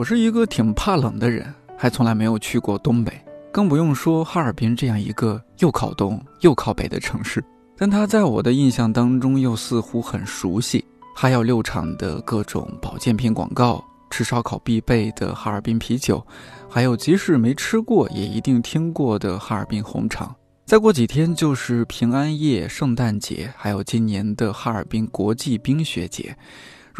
[0.00, 3.12] 我是一个挺怕冷的人，还从来没有去过东北，
[3.52, 7.44] 更不用说哈尔滨这样一个又靠东又靠北的城市。
[7.76, 10.82] 但它在我的印象当中又似乎很熟悉，
[11.14, 16.26] 哈药六厂的各种保健品广告，吃烧烤必备的哈尔滨啤酒，
[16.66, 20.34] 还有即使没吃过也一定听过的哈尔滨红肠。
[20.64, 26.34] 再过几天就是平安夜、圣诞节，还有今年的哈尔滨国际冰雪节。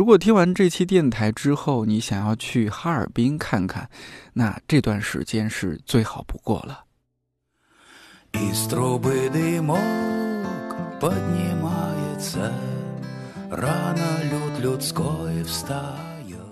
[0.01, 3.87] 如果听完这期电台之后你想要去哈尔滨看看
[4.33, 6.85] 那这段时间是最好不过了。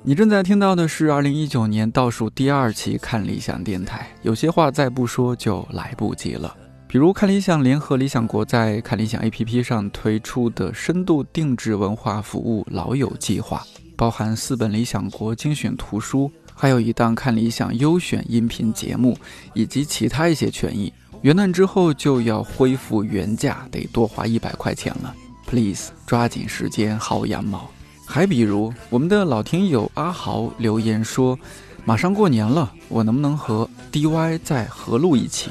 [0.02, 6.67] 你正在听到的是二零一九年倒数第二期看理想电台有些话再不说就来不及了。
[6.88, 13.62] 比如看理想联合理想国在看理想 APP 上推出的深度定制文化服务“老友计划”，
[13.94, 19.14] 包含四本《理想国》精选图书，还有一档看理想优选音频节目，
[19.52, 20.90] 以及其他一些权益。
[21.20, 25.14] 元旦之后就要恢复原价，得多花一百块钱了。
[25.46, 27.68] Please，抓紧时间薅羊毛。
[28.06, 31.38] 还比如，我们的老听友阿豪留言说
[31.84, 35.50] ：“马上过年了，我能不能和 DY 再合录一期？”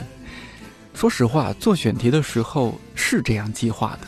[0.98, 4.08] 说实话，做选题的时候是这样计划的，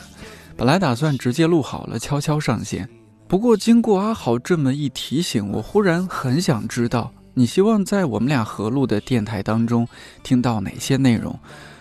[0.56, 2.88] 本来打算直接录好了悄悄上线。
[3.28, 9.86] 不过经过阿豪这么一提醒，我忽然很想知道，你希望在我们俩合录的电台当中
[10.24, 11.38] 听到哪些内容，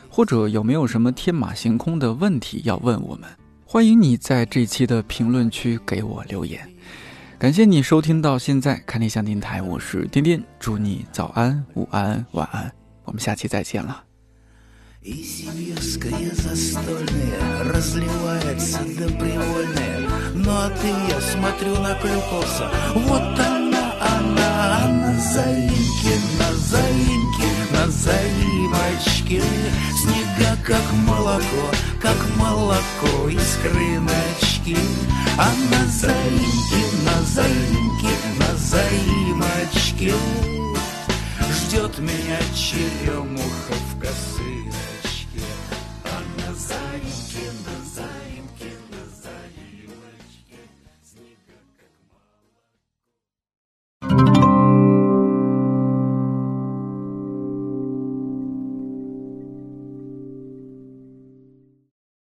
[0.10, 3.28] 或者有没有什么天马行空的问题要问我们？
[3.66, 6.70] 欢迎你在这期的评论区给我留言。
[7.40, 12.72] 感谢你收听到现在，看理想电台，我是颠颠，祝你早安、午安、晚安，
[13.06, 14.04] 我们下期再见了。
[15.02, 20.10] И сибирское застольное разливается до привольное.
[20.34, 22.70] Ну а ты, я смотрю, наклюкался.
[22.96, 29.42] Вот она, она, на заимке, на заимке, на заимочке.
[30.02, 31.72] Снега, как молоко,
[32.02, 34.78] как молоко из крыночки.
[35.38, 40.14] А на заимке, на заимке, на заимочке
[41.70, 45.44] ждет меня черемуха в косыночке,
[46.04, 47.29] она занята.